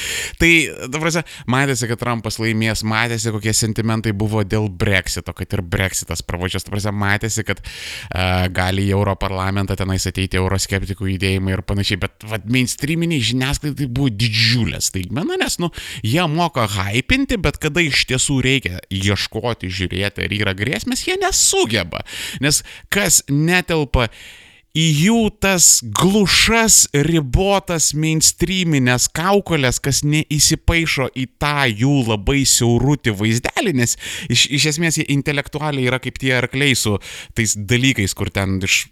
Tai, 0.40 0.52
dabar, 0.88 1.12
matėsi, 1.50 1.90
kad 1.92 2.00
Trumpas 2.00 2.40
laimės, 2.40 2.86
matėsi, 2.88 3.34
kokie 3.36 3.52
sentimentai 3.52 4.16
buvo 4.16 4.46
dėl 4.48 4.70
Brexito, 4.72 5.36
kad 5.36 5.52
ir 5.52 5.60
Brexitas 5.60 6.24
pravažiuos, 6.24 6.64
ta 6.64 6.72
prasme, 6.72 6.96
matėsi, 7.44 7.48
kad 7.48 7.60
uh, 7.60 8.48
gali 8.52 8.88
į 8.88 8.94
Europarlamentą 8.94 9.76
tenais 9.76 10.06
ateiti 10.06 10.38
euroskeptikų 10.38 11.14
judėjimai 11.14 11.54
ir 11.54 11.62
panašiai, 11.62 12.00
bet 12.00 12.24
vad 12.24 12.46
mainstreaminiai 12.46 13.20
žiniasklaidai 13.20 13.88
buvo 13.88 14.10
didžiulė 14.10 14.80
staigmena, 14.80 15.36
nes, 15.40 15.58
nu, 15.58 15.70
jie 16.02 16.24
moka 16.28 16.66
hypinti, 16.66 17.36
bet 17.36 17.58
kada 17.58 17.80
iš 17.80 18.06
tiesų 18.08 18.40
reikia 18.44 18.80
ieškoti, 18.90 19.70
žiūrėti, 19.70 20.24
ar 20.24 20.32
yra 20.32 20.54
grėsmės, 20.54 21.06
jie 21.06 21.18
nesugeba, 21.20 22.04
nes 22.40 22.62
kas 22.90 23.22
netelpa 23.28 24.08
į 24.74 24.84
jų 25.04 25.18
tas 25.42 25.78
glušas, 25.94 26.84
ribotas 27.06 27.92
mainstreaminės 27.94 29.06
kaukolės, 29.14 29.78
kas 29.82 30.02
neįsipaišo 30.06 31.10
į 31.14 31.28
tą 31.42 31.68
jų 31.70 31.96
labai 32.10 32.42
siaurutį 32.48 33.14
vaizdelį, 33.20 33.74
nes 33.80 33.96
iš, 34.26 34.48
iš 34.58 34.70
esmės 34.74 34.98
jie 34.98 35.06
intelektualiai 35.14 35.86
yra 35.92 36.00
kaip 36.02 36.18
tie 36.18 36.34
arkliai 36.40 36.74
su 36.78 36.96
tais 37.38 37.54
dalykais, 37.54 38.16
kur 38.18 38.32
ten 38.34 38.58
iš 38.66 38.84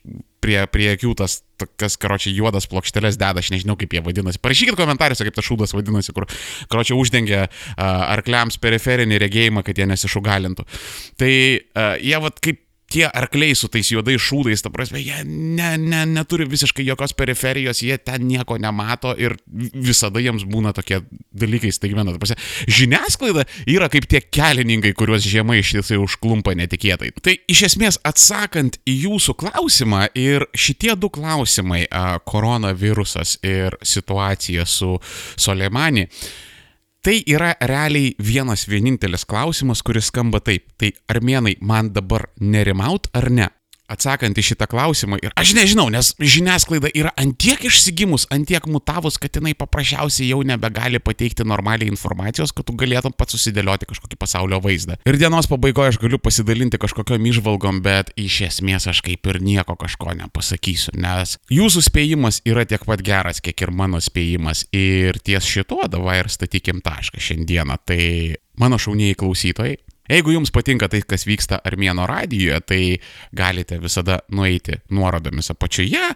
prie, 0.42 0.58
prie 0.70 0.88
akių 0.94 1.12
tas, 1.18 1.40
kas, 1.78 1.98
karočią, 2.00 2.32
juodas 2.34 2.66
plokšteles 2.70 3.18
deda, 3.18 3.42
aš 3.42 3.52
nežinau, 3.54 3.76
kaip 3.78 3.94
jie 3.94 4.02
vadinasi. 4.06 4.40
Parašykit 4.42 4.78
komentaruose, 4.78 5.26
kaip 5.26 5.38
tas 5.38 5.46
šūdas 5.46 5.74
vadinasi, 5.76 6.14
kur, 6.16 6.26
karočią, 6.72 6.98
uždengia 6.98 7.44
uh, 7.46 7.84
arkliams 8.16 8.58
periferinį 8.62 9.20
regėjimą, 9.22 9.62
kad 9.66 9.78
jie 9.78 9.86
nesišugalintų. 9.90 10.66
Tai 11.22 11.32
uh, 11.32 11.94
jie, 12.02 12.18
vad, 12.22 12.42
kaip 12.42 12.62
tie 12.92 13.06
arkliai 13.08 13.54
su 13.56 13.70
tais 13.72 13.88
juodais 13.92 14.20
šūdais, 14.22 14.62
ta 14.64 14.70
prasme, 14.72 15.00
jie 15.02 15.22
ne, 15.24 15.72
ne, 15.80 16.02
neturi 16.10 16.46
visiškai 16.50 16.84
jokios 16.86 17.14
periferijos, 17.16 17.82
jie 17.84 17.96
ten 17.98 18.26
nieko 18.28 18.58
nemato 18.60 19.14
ir 19.18 19.36
visada 19.46 20.20
jiems 20.22 20.44
būna 20.48 20.74
tokie 20.76 21.00
dalykai 21.32 21.72
staigmena. 21.74 22.14
Žiniasklaida 22.68 23.46
yra 23.70 23.88
kaip 23.92 24.08
tie 24.10 24.22
kelininkai, 24.24 24.94
kuriuos 24.98 25.24
žiema 25.26 25.56
iš 25.60 25.74
tiesų 25.78 26.02
užklumpa 26.04 26.54
netikėtai. 26.58 27.12
Tai 27.24 27.36
iš 27.50 27.66
esmės 27.72 28.00
atsakant 28.08 28.78
į 28.88 28.98
jūsų 29.06 29.36
klausimą 29.40 30.06
ir 30.18 30.46
šitie 30.52 30.94
du 30.98 31.10
klausimai- 31.12 31.86
koronavirusas 32.30 33.38
ir 33.42 33.76
situacija 33.82 34.66
su 34.66 34.98
Soleimani, 35.36 36.08
Tai 37.02 37.16
yra 37.26 37.54
realiai 37.58 38.12
vienas 38.22 38.68
vienintelis 38.70 39.24
klausimas, 39.26 39.82
kuris 39.82 40.06
skamba 40.06 40.38
taip. 40.40 40.68
Tai 40.78 40.92
armenai 41.10 41.56
man 41.60 41.90
dabar 41.94 42.28
nerimaut 42.40 43.08
ar 43.12 43.26
ne? 43.30 43.48
Atsakant 43.92 44.38
į 44.38 44.44
šitą 44.52 44.68
klausimą, 44.70 45.18
ir 45.22 45.34
aš 45.38 45.54
nežinau, 45.58 45.88
nes 45.92 46.12
žiniasklaida 46.18 46.90
yra 46.98 47.12
antiek 47.20 47.62
išsigimus, 47.68 48.26
antiek 48.34 48.66
mutavus, 48.70 49.18
kad 49.20 49.36
jinai 49.38 49.54
paprasčiausiai 49.58 50.30
jau 50.30 50.40
nebegali 50.46 51.00
pateikti 51.02 51.46
normaliai 51.48 51.90
informacijos, 51.92 52.54
kad 52.56 52.66
tu 52.68 52.76
galėtum 52.78 53.14
pats 53.16 53.36
susidėlioti 53.36 53.88
kažkokį 53.90 54.18
pasaulio 54.20 54.60
vaizdą. 54.64 54.98
Ir 55.08 55.18
dienos 55.20 55.48
pabaigoje 55.50 55.94
aš 55.94 56.00
galiu 56.02 56.20
pasidalinti 56.22 56.80
kažkokiam 56.82 57.30
išvalgom, 57.30 57.82
bet 57.84 58.12
iš 58.20 58.40
esmės 58.48 58.88
aš 58.90 59.02
kaip 59.04 59.28
ir 59.30 59.40
nieko 59.44 59.76
kažko 59.78 60.16
nepasakysiu, 60.18 60.96
nes 61.00 61.36
jūsų 61.52 61.84
spėjimas 61.88 62.42
yra 62.48 62.66
tiek 62.68 62.84
pat 62.88 63.04
geras, 63.04 63.42
kiek 63.44 63.64
ir 63.64 63.74
mano 63.74 64.00
spėjimas. 64.02 64.66
Ir 64.72 65.18
ties 65.24 65.46
šituo 65.48 65.86
davai 65.90 66.20
ir 66.22 66.30
statykim 66.32 66.80
tašką 66.84 67.20
šiandieną. 67.22 67.78
Tai 67.88 68.02
mano 68.60 68.78
šauniai 68.80 69.16
klausytojai, 69.18 69.78
Jeigu 70.10 70.34
jums 70.34 70.50
patinka 70.50 70.88
tai, 70.90 71.02
kas 71.06 71.26
vyksta 71.26 71.60
Armėno 71.64 72.06
radijoje, 72.08 72.60
tai 72.66 72.80
galite 73.36 73.78
visada 73.80 74.18
nueiti 74.30 74.80
nuorodomis 74.90 75.52
apačioje. 75.54 76.10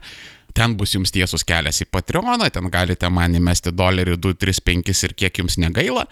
Ten 0.56 0.74
bus 0.76 0.94
jums 0.96 1.12
tiesus 1.12 1.44
kelias 1.44 1.82
į 1.84 1.88
Patreoną, 1.92 2.48
ten 2.50 2.70
galite 2.72 3.10
man 3.12 3.36
įmesti 3.36 3.72
dolerį 3.76 4.16
2, 4.16 4.38
3, 4.42 4.62
5 4.66 5.04
ir 5.08 5.14
kiek 5.14 5.42
jums 5.42 5.58
negaila. 5.60 6.06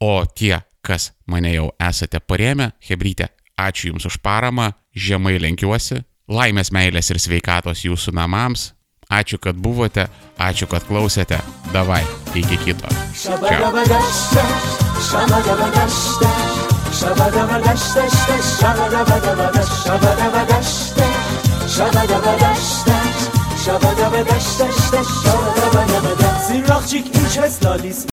O 0.00 0.24
tie, 0.24 0.60
kas 0.86 1.10
mane 1.26 1.54
jau 1.54 1.70
esate 1.80 2.20
paremę, 2.20 2.70
Hebrytė, 2.88 3.28
ačiū 3.58 3.90
Jums 3.90 4.06
už 4.08 4.20
paramą, 4.24 4.70
žemai 4.96 5.38
lenkiuosi, 5.40 6.00
laimės, 6.28 6.72
meilės 6.72 7.10
ir 7.12 7.20
sveikatos 7.20 7.84
Jūsų 7.84 8.14
namams. 8.16 8.70
Ačiū, 9.10 9.40
kad 9.42 9.58
buvote, 9.58 10.06
ačiū, 10.38 10.68
kad 10.70 10.86
klausėte. 10.86 11.40
Davai, 11.74 12.04
iki 12.38 12.56
kito. 12.62 12.86
شبدا 17.00 17.46
و 17.46 17.60
دشتش 17.60 18.12
شبدا 18.60 19.00
و 19.00 19.20
دبدا 19.20 19.62
شبدا 19.84 20.28
و 20.34 20.44
دشتش 20.44 21.74
شبدا 21.76 22.18
و 22.18 22.36
دشتش 22.36 23.18
شبدا 23.66 24.10
و 24.10 24.24
دشتش 24.24 24.74
شبدا 25.24 25.70
و 25.72 25.84
دبدا 25.84 26.30
دشت 26.80 27.34
چه 27.34 27.48
سلالیست 27.48 28.08